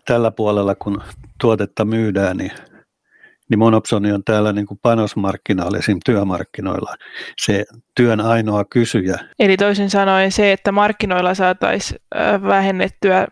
tällä 0.06 0.30
puolella, 0.30 0.74
kun 0.74 1.02
tuotetta 1.40 1.84
myydään, 1.84 2.36
niin, 2.36 2.52
niin 3.50 3.58
monopsoni 3.58 4.12
on 4.12 4.24
täällä 4.24 4.52
niin 4.52 4.66
kuin 4.66 4.78
panosmarkkinoilla, 4.82 5.78
esim. 5.78 5.98
työmarkkinoilla, 6.04 6.94
se 7.40 7.64
työn 7.96 8.20
ainoa 8.20 8.64
kysyjä. 8.64 9.18
Eli 9.38 9.56
toisin 9.56 9.90
sanoen 9.90 10.32
se, 10.32 10.52
että 10.52 10.72
markkinoilla 10.72 11.34
saataisiin 11.34 12.00
vähennettyä 12.42 13.28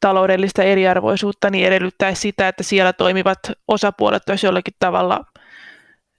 taloudellista 0.00 0.62
eriarvoisuutta, 0.62 1.50
niin 1.50 1.66
edellyttäisi 1.66 2.20
sitä, 2.20 2.48
että 2.48 2.62
siellä 2.62 2.92
toimivat 2.92 3.38
osapuolet 3.68 4.28
olisivat 4.28 4.48
jollakin 4.48 4.74
tavalla 4.78 5.24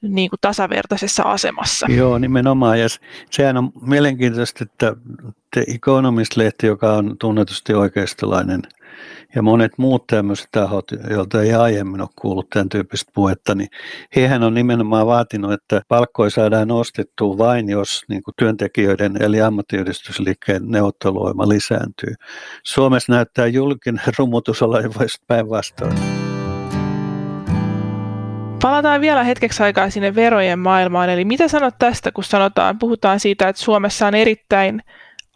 niin 0.02 0.30
kuin 0.30 0.40
tasavertaisessa 0.42 1.24
asemassa. 1.24 1.88
Joo, 1.90 2.18
nimenomaan. 2.18 2.80
Ja 2.80 2.88
sehän 3.32 3.58
on 3.58 3.72
mielenkiintoista, 3.82 4.64
että 4.64 4.96
The 5.54 5.64
Economist-lehti, 5.68 6.68
joka 6.68 6.94
on 6.94 7.18
tunnetusti 7.20 7.74
oikeistolainen, 7.74 8.62
ja 9.36 9.42
monet 9.42 9.72
muut 9.78 10.08
tämmöiset 10.08 10.48
tahot, 10.52 10.86
joilta 11.10 11.42
ei 11.42 11.54
aiemmin 11.54 12.02
ole 12.02 12.10
kuullut 12.22 12.50
tämän 12.50 12.70
tyyppistä 12.70 13.12
puhetta, 13.16 13.56
niin 13.56 13.70
hehän 14.16 14.44
on 14.44 14.54
nimenomaan 14.54 15.08
vaatinut, 15.08 15.54
että 15.54 15.82
palkkoja 15.88 16.30
saadaan 16.30 16.68
nostettua 16.68 17.38
vain, 17.38 17.70
jos 17.70 18.04
niin 18.10 18.24
kuin 18.24 18.36
työntekijöiden 18.38 19.18
eli 19.20 19.42
ammattiyhdistysliikkeen 19.42 20.62
neuvotteluvoima 20.68 21.50
lisääntyy. 21.50 22.14
Suomessa 22.64 23.14
näyttää 23.14 23.48
julkinen 23.48 24.02
rumutus 24.18 24.62
olla 24.62 24.78
päinvastoin. 25.28 25.94
Palataan 28.62 29.02
vielä 29.02 29.24
hetkeksi 29.24 29.64
aikaa 29.64 29.90
sinne 29.90 30.16
verojen 30.16 30.60
maailmaan. 30.60 31.10
Eli 31.10 31.26
mitä 31.26 31.48
sanot 31.48 31.76
tästä, 31.80 32.12
kun 32.12 32.24
sanotaan, 32.24 32.80
puhutaan 32.80 33.20
siitä, 33.20 33.50
että 33.50 33.62
Suomessa 33.62 34.08
on 34.08 34.16
erittäin 34.16 34.82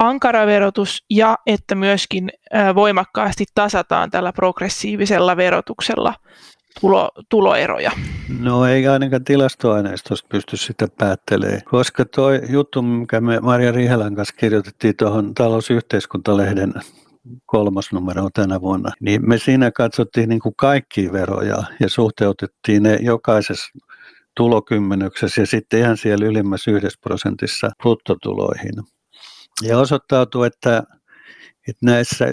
ankara 0.01 0.45
verotus 0.45 1.03
ja 1.09 1.35
että 1.45 1.75
myöskin 1.75 2.29
voimakkaasti 2.75 3.45
tasataan 3.55 4.11
tällä 4.11 4.33
progressiivisella 4.33 5.37
verotuksella 5.37 6.13
tulo, 6.81 7.09
tuloeroja? 7.29 7.91
No 8.39 8.65
ei 8.65 8.87
ainakaan 8.87 9.23
tilastoaineistosta 9.23 10.27
pysty 10.31 10.57
sitä 10.57 10.87
päättelemään, 10.97 11.61
koska 11.65 12.05
tuo 12.05 12.31
juttu, 12.49 12.81
mikä 12.81 13.21
me 13.21 13.39
Maria 13.39 13.71
Rihelän 13.71 14.15
kanssa 14.15 14.35
kirjoitettiin 14.37 14.95
tuohon 14.97 15.33
talousyhteiskuntalehden 15.33 16.73
kolmas 17.45 17.91
numero 17.91 18.29
tänä 18.33 18.61
vuonna, 18.61 18.91
niin 18.99 19.29
me 19.29 19.37
siinä 19.37 19.71
katsottiin 19.71 20.29
niin 20.29 20.39
kuin 20.39 20.55
kaikkia 20.57 21.11
veroja 21.11 21.63
ja 21.79 21.89
suhteutettiin 21.89 22.83
ne 22.83 22.97
jokaisessa 23.01 23.79
tulokymmenyksessä 24.37 25.41
ja 25.41 25.47
sitten 25.47 25.79
ihan 25.79 25.97
siellä 25.97 26.25
ylimmässä 26.25 26.71
yhdessä 26.71 26.99
prosentissa 27.01 27.69
bruttotuloihin. 27.77 28.73
Ja 29.61 29.77
osoittautuu, 29.77 30.43
että, 30.43 30.83
että 31.67 31.85
näissä, 31.85 32.25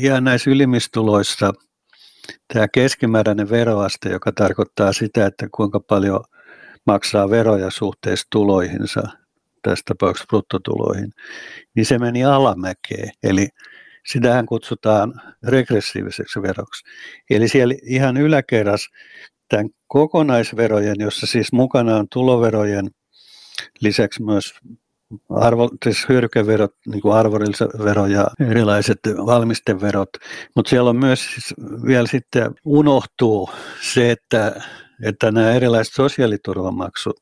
ihan 0.00 0.24
näissä 0.24 0.50
ylimistuloissa 0.50 1.52
tämä 2.52 2.68
keskimääräinen 2.68 3.50
veroaste, 3.50 4.08
joka 4.08 4.32
tarkoittaa 4.32 4.92
sitä, 4.92 5.26
että 5.26 5.48
kuinka 5.54 5.80
paljon 5.80 6.20
maksaa 6.86 7.30
veroja 7.30 7.70
suhteessa 7.70 8.26
tuloihinsa, 8.30 9.02
tässä 9.62 9.82
tapauksessa 9.88 10.26
bruttotuloihin, 10.28 11.12
niin 11.74 11.86
se 11.86 11.98
meni 11.98 12.24
alamäkeen. 12.24 13.10
Eli 13.22 13.48
sitähän 14.06 14.46
kutsutaan 14.46 15.20
regressiiviseksi 15.48 16.42
veroksi. 16.42 16.84
Eli 17.30 17.48
siellä 17.48 17.74
ihan 17.82 18.16
yläkerras 18.16 18.88
tämän 19.48 19.68
kokonaisverojen, 19.86 20.96
jossa 20.98 21.26
siis 21.26 21.52
mukana 21.52 21.96
on 21.96 22.06
tuloverojen 22.12 22.90
lisäksi 23.80 24.22
myös 24.22 24.54
arvo, 25.30 25.70
siis 25.84 26.08
hyödykeverot, 26.08 26.74
niin 26.86 27.00
kuin 27.00 27.14
arvonlisävero 27.14 28.06
ja 28.06 28.26
erilaiset 28.50 28.98
valmisteverot, 29.26 30.08
mutta 30.56 30.70
siellä 30.70 30.90
on 30.90 30.96
myös 30.96 31.20
siis 31.34 31.54
vielä 31.86 32.06
sitten 32.06 32.54
unohtuu 32.64 33.50
se, 33.82 34.10
että, 34.10 34.62
että 35.02 35.30
nämä 35.30 35.52
erilaiset 35.52 35.94
sosiaaliturvamaksut, 35.94 37.16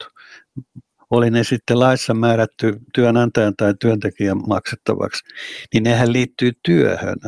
oli 1.11 1.31
ne 1.31 1.45
sitten 1.45 1.81
laissa 1.81 2.15
määrätty 2.15 2.79
työnantajan 2.95 3.55
tai 3.57 3.75
työntekijän 3.81 4.49
maksettavaksi, 4.49 5.25
niin 5.75 5.83
nehän 5.83 6.13
liittyy 6.13 6.53
työhön. 6.63 7.19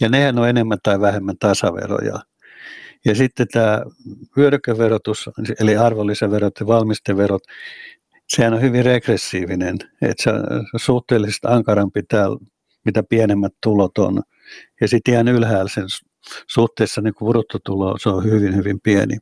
Ja 0.00 0.08
nehän 0.08 0.38
on 0.38 0.48
enemmän 0.48 0.78
tai 0.82 1.00
vähemmän 1.00 1.38
tasaveroja. 1.38 2.20
Ja 3.04 3.14
sitten 3.14 3.48
tämä 3.52 3.82
hyödykeverotus, 4.36 5.30
eli 5.60 5.76
arvonlisäverot 5.76 6.52
ja 6.60 6.66
valmisteverot, 6.66 7.42
sehän 8.36 8.54
on 8.54 8.60
hyvin 8.60 8.84
regressiivinen, 8.84 9.76
että 10.02 10.22
se 10.22 10.30
on 10.30 10.64
suhteellisesti 10.76 11.46
ankarampi 11.50 12.02
täällä, 12.02 12.38
mitä 12.84 13.02
pienemmät 13.02 13.52
tulot 13.62 13.98
on. 13.98 14.22
Ja 14.80 14.88
sitten 14.88 15.14
ihan 15.14 15.28
ylhäällä 15.28 15.70
sen 15.74 15.86
suhteessa 16.46 17.00
niin 17.00 17.14
bruttotulo, 17.14 17.98
se 17.98 18.08
on 18.08 18.24
hyvin, 18.24 18.56
hyvin 18.56 18.80
pieni. 18.80 19.16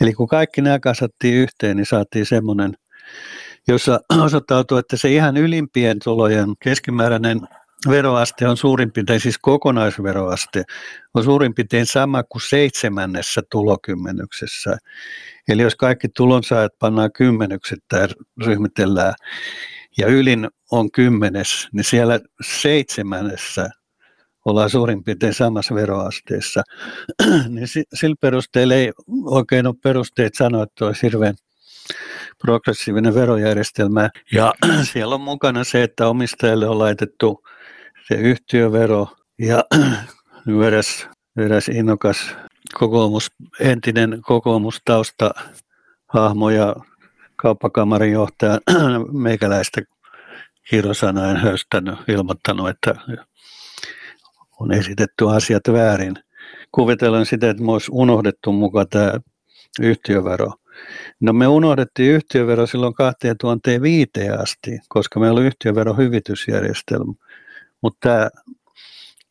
Eli 0.00 0.12
kun 0.12 0.28
kaikki 0.28 0.62
nämä 0.62 0.78
kasattiin 0.78 1.34
yhteen, 1.34 1.76
niin 1.76 1.86
saatiin 1.86 2.26
semmoinen, 2.26 2.74
jossa 3.68 4.00
osoittautuu, 4.24 4.78
että 4.78 4.96
se 4.96 5.12
ihan 5.12 5.36
ylimpien 5.36 5.98
tulojen 6.04 6.52
keskimääräinen 6.62 7.40
veroaste 7.88 8.48
on 8.48 8.56
suurin 8.56 8.92
piirtein, 8.92 9.20
siis 9.20 9.38
kokonaisveroaste, 9.38 10.64
on 11.14 11.24
suurin 11.24 11.54
piirtein 11.54 11.86
sama 11.86 12.22
kuin 12.22 12.42
seitsemännessä 12.48 13.40
tulokymmenyksessä. 13.50 14.76
Eli 15.48 15.62
jos 15.62 15.76
kaikki 15.76 16.08
tulonsaajat 16.08 16.72
pannaan 16.78 17.12
kymmenyksittäin 17.12 18.10
ryhmitellään 18.44 19.14
ja 19.98 20.06
ylin 20.06 20.48
on 20.70 20.90
kymmenes, 20.90 21.68
niin 21.72 21.84
siellä 21.84 22.20
seitsemännessä 22.60 23.70
ollaan 24.44 24.70
suurin 24.70 25.04
piirtein 25.04 25.34
samassa 25.34 25.74
veroasteessa. 25.74 26.62
niin 27.48 27.66
sillä 27.94 28.16
perusteella 28.20 28.74
ei 28.74 28.92
oikein 29.24 29.66
ole 29.66 29.74
perusteet 29.82 30.34
sanoa, 30.34 30.62
että 30.62 30.86
olisi 30.86 31.02
hirveän 31.02 31.34
progressiivinen 32.38 33.14
verojärjestelmä. 33.14 34.10
Ja 34.32 34.52
siellä 34.92 35.14
on 35.14 35.20
mukana 35.20 35.64
se, 35.64 35.82
että 35.82 36.08
omistajalle 36.08 36.68
on 36.68 36.78
laitettu 36.78 37.42
se 38.08 38.14
yhtiövero 38.14 39.08
ja 39.38 39.64
eräs, 40.66 41.08
eräs 41.36 41.68
innokas 41.68 42.36
kokoomus, 42.74 43.30
entinen 43.60 44.18
kokoomustausta 44.22 45.30
hahmo 46.08 46.50
ja 46.50 46.76
kauppakamarin 47.36 48.12
johtaja 48.12 48.58
meikäläistä 49.12 49.82
kirosanain 50.70 51.36
höystännyt, 51.36 51.94
ilmoittanut, 52.08 52.68
että 52.68 52.94
on 54.60 54.72
esitetty 54.72 55.30
asiat 55.30 55.62
väärin. 55.72 56.14
Kuvitellaan 56.72 57.26
sitä, 57.26 57.50
että 57.50 57.62
me 57.62 57.72
olisi 57.72 57.90
unohdettu 57.92 58.52
mukaan 58.52 58.88
tämä 58.88 59.12
yhtiövero. 59.80 60.52
No 61.20 61.32
me 61.32 61.46
unohdettiin 61.46 62.12
yhtiövero 62.12 62.66
silloin 62.66 62.94
2005 62.94 64.10
asti, 64.42 64.78
koska 64.88 65.20
meillä 65.20 65.38
oli 65.38 65.46
yhtiövero 65.46 65.94
hyvitysjärjestelmä. 65.94 67.12
Mutta 67.82 67.98
tämä 68.00 68.30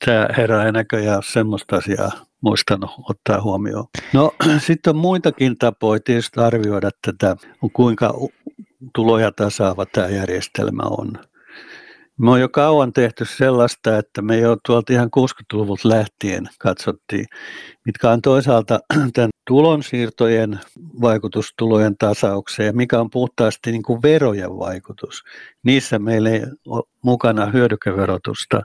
tämä 0.06 0.28
herra 0.38 0.66
ei 0.66 0.72
näköjään 0.72 1.22
semmoista 1.26 1.76
asiaa 1.76 2.12
muistanut 2.42 2.92
ottaa 3.10 3.42
huomioon. 3.42 3.86
No 4.14 4.32
sitten 4.68 4.96
on 4.96 5.02
muitakin 5.02 5.58
tapoja 5.58 6.00
tietysti 6.04 6.40
arvioida 6.40 6.90
tätä, 7.02 7.36
kuinka 7.74 8.14
tuloja 8.96 9.32
tasaava 9.32 9.86
tämä 9.86 10.08
järjestelmä 10.08 10.84
on. 10.84 11.31
Me 12.22 12.32
on 12.32 12.42
jo 12.42 12.50
kauan 12.50 12.94
tehty 12.94 13.26
sellaista, 13.26 13.98
että 13.98 14.22
me 14.22 14.38
jo 14.38 14.58
tuolta 14.66 14.94
ihan 14.94 15.10
60-luvulta 15.20 15.90
lähtien 15.90 16.50
katsottiin, 16.60 17.26
mitkä 17.86 18.10
on 18.10 18.22
toisaalta 18.22 18.80
tämän 19.14 19.30
tulonsiirtojen 19.48 20.60
vaikutus 21.02 21.54
tulojen 21.58 21.98
tasaukseen 21.98 22.68
ja 22.68 22.74
mikä 22.74 23.00
on 23.00 23.10
puhtaasti 23.10 23.72
niin 23.72 23.84
kuin 23.84 24.02
verojen 24.02 24.58
vaikutus. 24.58 25.24
Niissä 25.64 26.00
meillä 26.00 26.30
ei 26.30 26.42
ole 26.68 26.84
mukana 27.04 27.46
hyödykeverotusta, 27.46 28.62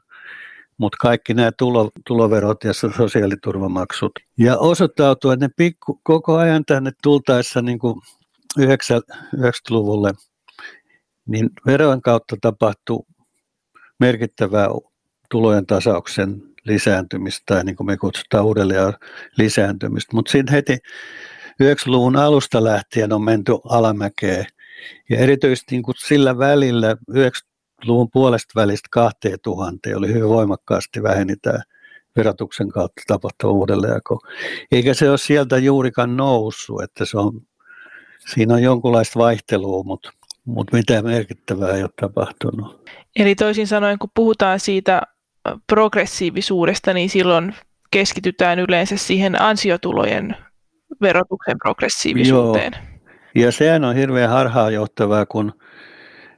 mutta 0.79 0.97
kaikki 1.01 1.35
nämä 1.35 1.51
tulo, 1.59 1.91
tuloverot 2.07 2.65
ja 2.65 2.73
sosiaaliturvamaksut. 2.73 4.13
Ja 4.39 4.59
osoittautuu, 4.59 5.31
että 5.31 5.47
ne 5.47 5.51
pikku, 5.57 6.01
koko 6.03 6.37
ajan 6.37 6.65
tänne 6.65 6.91
tultaessa 7.03 7.63
niin 7.63 7.79
kuin 7.79 8.01
90-luvulle, 8.61 10.13
niin 11.29 11.51
verojen 11.67 12.03
kautta 12.03 12.37
tapahtuu 12.41 13.07
merkittävää 14.01 14.69
tulojen 15.31 15.67
tasauksen 15.67 16.43
lisääntymistä, 16.65 17.43
tai 17.47 17.65
niin 17.65 17.77
kuin 17.77 17.87
me 17.87 17.97
kutsutaan 17.97 18.45
uudelleen 18.45 18.95
lisääntymistä. 19.39 20.17
Mutta 20.17 20.33
sitten 20.33 20.55
heti 20.55 20.79
90-luvun 21.63 22.17
alusta 22.17 22.65
lähtien 22.65 23.13
on 23.13 23.25
menty 23.25 23.53
alamäkeen. 23.69 24.47
Ja 25.11 25.19
erityisesti 25.19 25.75
niin 25.75 25.83
kuin 25.83 25.95
sillä 25.99 26.39
välillä 26.39 26.97
90-luvun 27.13 28.09
puolesta 28.13 28.53
välistä 28.61 28.89
2000 28.91 29.89
oli 29.97 30.09
hyvin 30.09 30.29
voimakkaasti 30.29 31.03
väheni 31.03 31.37
tämä 31.37 31.59
verotuksen 32.17 32.69
kautta 32.69 33.03
tapahtuva 33.07 33.53
uudelleenjako. 33.53 34.19
Eikä 34.73 34.95
se 34.95 35.11
ole 35.11 35.19
sieltä 35.19 35.59
juurikaan 35.59 36.17
noussut, 36.17 36.83
että 36.83 37.05
se 37.05 37.19
on, 37.19 37.41
siinä 38.33 38.55
on 38.55 38.63
jonkunlaista 38.63 39.19
vaihtelua, 39.19 39.85
mutta, 39.85 40.11
mutta 40.47 40.77
mitään 40.77 41.05
merkittävää 41.05 41.73
ei 41.73 41.83
ole 41.83 41.91
tapahtunut. 42.01 42.91
Eli 43.17 43.35
toisin 43.35 43.67
sanoen, 43.67 43.99
kun 43.99 44.11
puhutaan 44.15 44.61
siitä 44.61 45.03
progressiivisuudesta, 45.67 46.93
niin 46.93 47.11
silloin 47.11 47.55
keskitytään 47.91 48.59
yleensä 48.59 48.97
siihen 48.97 49.43
ansiotulojen 49.43 50.37
verotuksen 51.01 51.59
progressiivisuuteen. 51.63 52.73
Joo. 52.73 53.45
Ja 53.45 53.53
sehän 53.53 53.85
on 53.85 53.95
hirveän 53.95 54.31
harhaanjohtavaa, 54.31 55.27
kun 55.27 55.53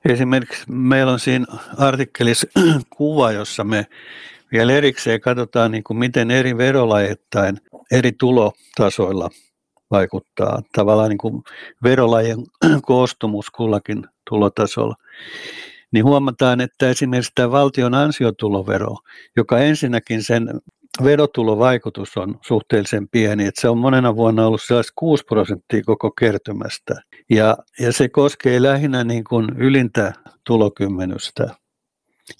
esimerkiksi 0.09 0.65
meillä 0.69 1.13
on 1.13 1.21
siinä 1.21 1.47
artikkelissa 1.77 2.47
kuva, 2.97 3.33
jossa 3.33 3.65
me 3.65 3.87
vielä 4.53 4.73
erikseen 4.73 5.21
katsotaan, 5.21 5.71
niin 5.71 5.85
kuin 5.85 5.97
miten 5.97 6.31
eri 6.31 6.57
verolajittain 6.57 7.59
eri 7.91 8.13
tulotasoilla 8.13 9.31
vaikuttaa. 9.91 10.63
Tavallaan 10.75 11.09
niin 11.09 11.19
kuin 11.19 11.43
verolajien 11.83 12.39
koostumus 12.83 13.51
kullakin 13.51 14.05
tulotasolla 14.29 14.95
niin 15.93 16.05
huomataan, 16.05 16.61
että 16.61 16.91
esimerkiksi 16.91 17.33
tämä 17.35 17.51
valtion 17.51 17.95
ansiotulovero, 17.95 18.97
joka 19.37 19.59
ensinnäkin 19.59 20.23
sen 20.23 20.61
verotulovaikutus 21.05 22.17
on 22.17 22.39
suhteellisen 22.47 23.09
pieni, 23.09 23.47
että 23.47 23.61
se 23.61 23.69
on 23.69 23.79
monena 23.79 24.17
vuonna 24.17 24.47
ollut 24.47 24.63
sellaiset 24.63 24.93
6 24.97 25.25
prosenttia 25.25 25.83
koko 25.87 26.11
kertymästä. 26.11 26.95
Ja, 27.31 27.57
ja 27.81 27.93
se 27.93 28.09
koskee 28.09 28.63
lähinnä 28.63 29.05
niin 29.05 29.25
kuin 29.25 29.47
ylintä 29.57 30.13
tulokymmenystä. 30.45 31.49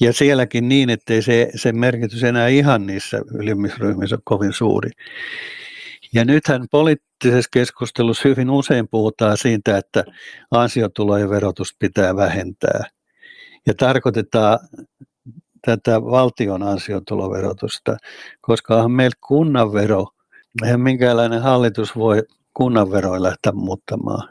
Ja 0.01 0.13
sielläkin 0.13 0.69
niin, 0.69 0.91
ettei 0.91 1.23
se, 1.23 1.51
se 1.55 1.73
merkitys 1.73 2.25
enää 2.25 2.49
ihan 2.49 2.87
niissä 2.87 3.23
ylimmisryhmissä 3.35 4.17
ole 4.17 4.23
kovin 4.25 4.53
suuri. 4.53 4.91
Ja 6.15 6.25
nythän 6.25 6.67
poliittisessa 6.71 7.49
keskustelussa 7.53 8.29
hyvin 8.29 8.51
usein 8.51 8.89
puhutaan 8.89 9.37
siitä, 9.37 9.79
että 9.79 10.05
ansiotulojen 10.51 11.31
verotusta 11.31 11.77
pitää 11.79 12.17
vähentää– 12.17 12.85
ja 13.69 13.75
tarkoitetaan 13.75 14.59
tätä 15.67 16.03
valtion 16.03 16.63
ansiotuloverotusta, 16.63 17.97
koska 18.41 18.77
on 18.77 18.93
meillä 18.93 19.17
kunnanvero, 19.27 20.07
eihän 20.65 20.81
minkäänlainen 20.81 21.43
hallitus 21.43 21.97
voi 21.97 22.23
kunnanveroja 22.55 23.23
lähteä 23.23 23.53
muuttamaan. 23.53 24.29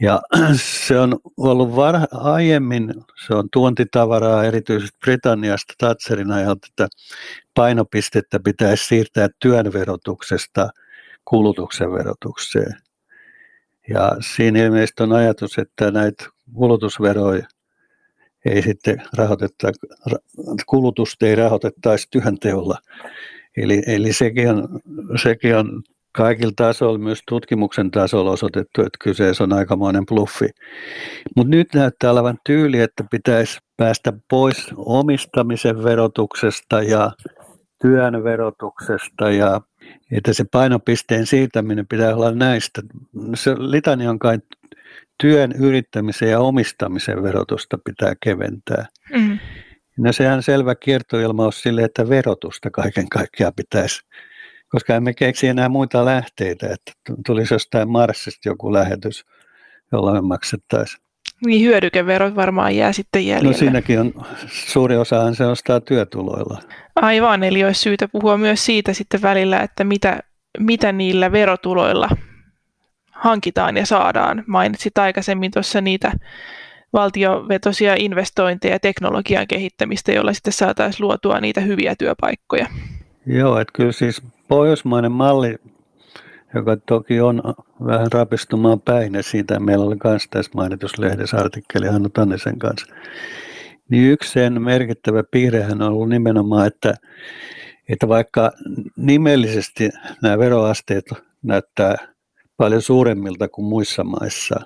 Ja 0.00 0.22
se 0.86 0.98
on 0.98 1.18
ollut 1.36 1.76
var- 1.76 2.08
aiemmin, 2.12 2.94
se 3.26 3.34
on 3.34 3.48
tuontitavaraa 3.52 4.44
erityisesti 4.44 4.98
Britanniasta 5.00 5.74
Thatcherin 5.78 6.32
ajalta, 6.32 6.66
että 6.70 6.88
painopistettä 7.54 8.40
pitäisi 8.44 8.86
siirtää 8.86 9.28
työn 9.38 9.72
verotuksesta 9.72 10.70
kulutuksen 11.24 11.92
verotukseen. 11.92 12.76
Ja 13.88 14.12
siinä 14.20 14.64
ilmeisesti 14.64 15.02
on 15.02 15.12
ajatus, 15.12 15.58
että 15.58 15.90
näitä 15.90 16.24
kulutusveroja 16.54 17.46
ei 18.44 18.62
sitten 18.62 19.02
rahoitetta, 19.16 19.72
kulutusta 20.66 21.26
ei 21.26 21.34
rahoitettaisi 21.34 22.08
työnteolla. 22.10 22.78
Eli, 23.56 23.82
eli 23.86 24.12
sekin, 24.12 24.50
on, 24.50 24.80
sekin 25.22 25.56
on 25.56 25.82
kaikilla 26.12 26.52
tasoilla, 26.56 26.98
myös 26.98 27.22
tutkimuksen 27.28 27.90
tasolla 27.90 28.30
osoitettu, 28.30 28.80
että 28.80 28.98
kyseessä 29.00 29.44
on 29.44 29.52
aikamoinen 29.52 30.06
bluffi. 30.06 30.48
Mutta 31.36 31.50
nyt 31.50 31.74
näyttää 31.74 32.10
olevan 32.10 32.38
tyyli, 32.46 32.80
että 32.80 33.04
pitäisi 33.10 33.58
päästä 33.76 34.12
pois 34.30 34.70
omistamisen 34.76 35.84
verotuksesta 35.84 36.82
ja 36.82 37.10
työn 37.82 38.24
verotuksesta 38.24 39.30
ja 39.30 39.60
että 40.12 40.32
se 40.32 40.44
painopisteen 40.52 41.26
siirtäminen 41.26 41.86
pitää 41.86 42.16
olla 42.16 42.30
näistä. 42.30 42.82
Se 43.34 43.54
litania 43.58 44.10
on 44.10 44.18
kai 44.18 44.38
työn, 45.22 45.52
yrittämisen 45.52 46.30
ja 46.30 46.40
omistamisen 46.40 47.22
verotusta 47.22 47.78
pitää 47.84 48.14
keventää. 48.22 48.86
Mm. 49.12 49.38
No 49.98 50.12
sehän 50.12 50.42
selvä 50.42 50.74
kiertoilmaus 50.74 51.62
sille, 51.62 51.84
että 51.84 52.08
verotusta 52.08 52.70
kaiken 52.70 53.08
kaikkiaan 53.08 53.52
pitäisi, 53.56 54.00
koska 54.72 54.94
emme 54.94 55.14
keksi 55.14 55.48
enää 55.48 55.68
muita 55.68 56.04
lähteitä, 56.04 56.66
että 56.66 56.92
tulisi 57.26 57.54
jostain 57.54 57.90
Marsista 57.90 58.48
joku 58.48 58.72
lähetys, 58.72 59.24
jolla 59.92 60.12
me 60.12 60.20
maksettaisiin. 60.20 61.02
Niin 61.46 61.66
hyödykeverot 61.66 62.36
varmaan 62.36 62.76
jää 62.76 62.92
sitten 62.92 63.26
jäljelle. 63.26 63.52
No 63.52 63.58
siinäkin 63.58 64.00
on, 64.00 64.12
suuri 64.46 64.96
osahan 64.96 65.34
se 65.34 65.46
ostaa 65.46 65.80
työtuloilla. 65.80 66.58
Aivan, 66.96 67.42
eli 67.42 67.64
olisi 67.64 67.80
syytä 67.80 68.08
puhua 68.08 68.38
myös 68.38 68.64
siitä 68.64 68.92
sitten 68.92 69.22
välillä, 69.22 69.60
että 69.60 69.84
mitä, 69.84 70.20
mitä 70.58 70.92
niillä 70.92 71.32
verotuloilla 71.32 72.08
hankitaan 73.10 73.76
ja 73.76 73.86
saadaan. 73.86 74.44
Mainitsit 74.46 74.98
aikaisemmin 74.98 75.50
tuossa 75.50 75.80
niitä 75.80 76.12
valtiovetosia 76.92 77.94
investointeja 77.98 78.74
ja 78.74 78.80
teknologian 78.80 79.46
kehittämistä, 79.46 80.12
jolla 80.12 80.32
sitten 80.32 80.52
saataisiin 80.52 81.06
luotua 81.06 81.40
niitä 81.40 81.60
hyviä 81.60 81.94
työpaikkoja. 81.96 82.66
Joo, 83.26 83.58
että 83.58 83.72
kyllä 83.72 83.92
siis 83.92 84.22
pohjoismainen 84.52 85.12
malli, 85.12 85.56
joka 86.54 86.76
toki 86.76 87.20
on 87.20 87.42
vähän 87.86 88.12
rapistumaan 88.12 88.80
päin, 88.80 89.14
ja 89.14 89.22
siitä 89.22 89.60
meillä 89.60 89.84
oli 89.84 89.96
myös 90.04 90.22
tässä 90.30 90.50
mainituslehdessä 90.54 91.36
artikkeli 91.36 91.86
Hannu 91.86 92.08
Tannisen 92.08 92.58
kanssa, 92.58 92.94
niin 93.88 94.12
yksi 94.12 94.32
sen 94.32 94.62
merkittävä 94.62 95.22
piirrehän 95.30 95.82
on 95.82 95.92
ollut 95.92 96.08
nimenomaan, 96.08 96.66
että, 96.66 96.94
että 97.88 98.08
vaikka 98.08 98.52
nimellisesti 98.96 99.90
nämä 100.22 100.38
veroasteet 100.38 101.04
näyttää 101.42 101.96
paljon 102.56 102.82
suuremmilta 102.82 103.48
kuin 103.48 103.64
muissa 103.64 104.04
maissa. 104.04 104.60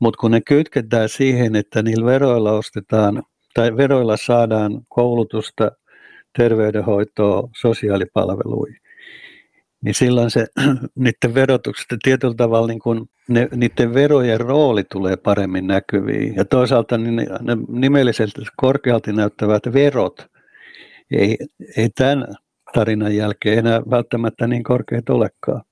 Mutta 0.00 0.18
kun 0.20 0.30
ne 0.30 0.40
kytketään 0.40 1.08
siihen, 1.08 1.56
että 1.56 1.82
niillä 1.82 2.06
veroilla 2.06 2.52
ostetaan 2.52 3.22
tai 3.54 3.76
veroilla 3.76 4.16
saadaan 4.16 4.80
koulutusta, 4.88 5.70
terveydenhoitoa, 6.38 7.48
sosiaalipalveluja, 7.60 8.83
niin 9.84 9.94
silloin 9.94 10.30
se 10.30 10.46
niiden 10.94 11.34
verotuksesta 11.34 11.96
tietyllä 12.02 12.34
tavalla 12.34 12.66
niin 12.66 12.78
kun 12.78 13.06
ne, 13.28 13.48
niiden 13.56 13.94
verojen 13.94 14.40
rooli 14.40 14.84
tulee 14.84 15.16
paremmin 15.16 15.66
näkyviin. 15.66 16.34
Ja 16.34 16.44
toisaalta 16.44 16.98
niin 16.98 17.16
ne, 17.16 17.26
ne 17.40 17.56
nimellisesti 17.68 18.42
korkealti 18.56 19.12
näyttävät 19.12 19.62
verot 19.72 20.26
ei, 21.10 21.36
ei 21.76 21.88
tämän 21.94 22.26
tarinan 22.74 23.16
jälkeen 23.16 23.58
enää 23.58 23.82
välttämättä 23.90 24.46
niin 24.46 24.62
korkeat 24.62 25.08
olekaan. 25.08 25.62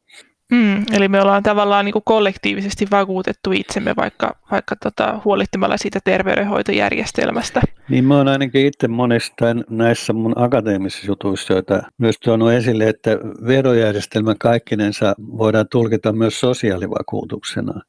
Mm, 0.52 0.84
eli 0.92 1.08
me 1.08 1.20
ollaan 1.20 1.42
tavallaan 1.42 1.84
niin 1.84 1.92
kuin 1.92 2.02
kollektiivisesti 2.04 2.86
vakuutettu 2.90 3.52
itsemme 3.52 3.96
vaikka, 3.96 4.36
vaikka 4.50 4.76
tota, 4.76 5.20
huolittamalla 5.24 5.76
siitä 5.76 5.98
terveydenhoitojärjestelmästä. 6.04 7.60
Niin 7.88 8.04
mä 8.04 8.16
oon 8.16 8.28
ainakin 8.28 8.66
itse 8.66 8.88
monesta 8.88 9.46
näissä 9.70 10.12
mun 10.12 10.32
akateemisissa 10.36 11.06
jutuissa, 11.06 11.52
joita 11.52 11.82
myös 11.98 12.16
tuonut 12.24 12.52
esille, 12.52 12.88
että 12.88 13.10
verojärjestelmän 13.46 14.38
kaikkinensa 14.38 15.14
voidaan 15.18 15.68
tulkita 15.68 16.12
myös 16.12 16.40
sosiaalivakuutuksena. 16.40 17.80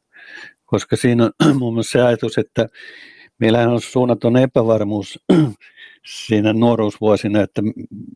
Koska 0.65 0.95
siinä 0.95 1.23
on 1.23 1.31
muun 1.59 1.73
muassa 1.73 1.91
se 1.91 2.01
ajatus, 2.01 2.37
että 2.37 2.67
meillähän 3.39 3.69
on 3.69 3.81
suunnaton 3.81 4.37
epävarmuus 4.37 5.19
siinä 6.05 6.53
nuoruusvuosina, 6.53 7.41
että 7.41 7.61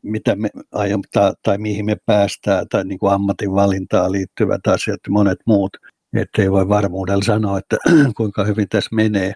mitä 0.03 0.35
me 0.35 0.49
aion, 0.71 1.01
tai, 1.43 1.57
mihin 1.57 1.85
me 1.85 1.97
päästään, 2.05 2.67
tai 2.69 2.85
niin 2.85 2.99
kuin 2.99 3.13
ammatinvalintaan 3.13 4.11
liittyvät 4.11 4.67
asiat 4.67 4.99
ja 5.07 5.11
monet 5.11 5.39
muut, 5.45 5.77
ettei 6.13 6.51
voi 6.51 6.69
varmuudella 6.69 7.23
sanoa, 7.23 7.57
että 7.57 7.77
kuinka 8.17 8.43
hyvin 8.43 8.69
tässä 8.69 8.95
menee. 8.95 9.33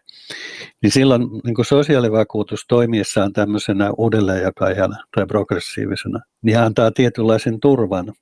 Niin 0.81 0.91
silloin 0.91 1.21
niin 1.43 1.55
kuin 1.55 1.65
sosiaalivakuutus 1.65 2.65
toimiessaan 2.67 3.33
tämmöisenä 3.33 3.91
uudelleenjakajana 3.97 4.97
tai 5.15 5.25
progressiivisena, 5.25 6.19
niin 6.41 6.59
antaa 6.59 6.91
tietynlaisen 6.91 7.59
turvan, 7.59 8.13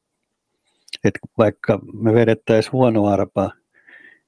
että 1.03 1.19
vaikka 1.37 1.79
me 1.93 2.13
vedettäisiin 2.13 2.71
huono 2.73 3.07
arpa, 3.07 3.51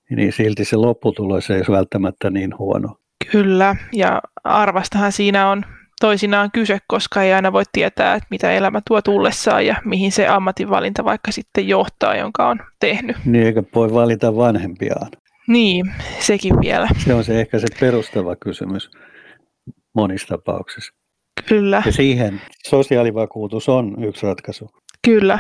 niin 0.09 0.33
silti 0.33 0.65
se 0.65 0.75
lopputulos 0.75 1.49
ei 1.49 1.63
ole 1.67 1.77
välttämättä 1.77 2.29
niin 2.29 2.57
huono. 2.57 2.97
Kyllä, 3.31 3.75
ja 3.93 4.21
arvastahan 4.43 5.11
siinä 5.11 5.49
on 5.49 5.63
toisinaan 6.01 6.51
kyse, 6.51 6.77
koska 6.87 7.23
ei 7.23 7.33
aina 7.33 7.53
voi 7.53 7.63
tietää, 7.71 8.15
että 8.15 8.27
mitä 8.29 8.51
elämä 8.51 8.81
tuo 8.87 9.01
tullessaan 9.01 9.65
ja 9.65 9.75
mihin 9.85 10.11
se 10.11 10.27
ammatinvalinta 10.27 11.05
vaikka 11.05 11.31
sitten 11.31 11.67
johtaa, 11.67 12.15
jonka 12.15 12.47
on 12.47 12.59
tehnyt. 12.79 13.17
Niin, 13.25 13.45
eikä 13.45 13.63
voi 13.75 13.93
valita 13.93 14.35
vanhempiaan. 14.35 15.07
Niin, 15.47 15.93
sekin 16.19 16.61
vielä. 16.61 16.87
Se 16.97 17.13
on 17.13 17.23
se 17.23 17.41
ehkä 17.41 17.59
se 17.59 17.67
perustava 17.79 18.35
kysymys 18.35 18.89
monissa 19.95 20.27
tapauksissa. 20.27 20.93
Kyllä. 21.47 21.83
Ja 21.85 21.91
siihen 21.91 22.41
sosiaalivakuutus 22.67 23.69
on 23.69 24.03
yksi 24.03 24.25
ratkaisu. 24.25 24.69
Kyllä. 25.05 25.37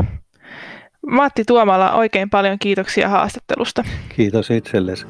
Matti 1.07 1.43
Tuomala, 1.47 1.91
oikein 1.91 2.29
paljon 2.29 2.59
kiitoksia 2.59 3.09
haastattelusta. 3.09 3.83
Kiitos 4.15 4.51
itsellesi. 4.51 5.05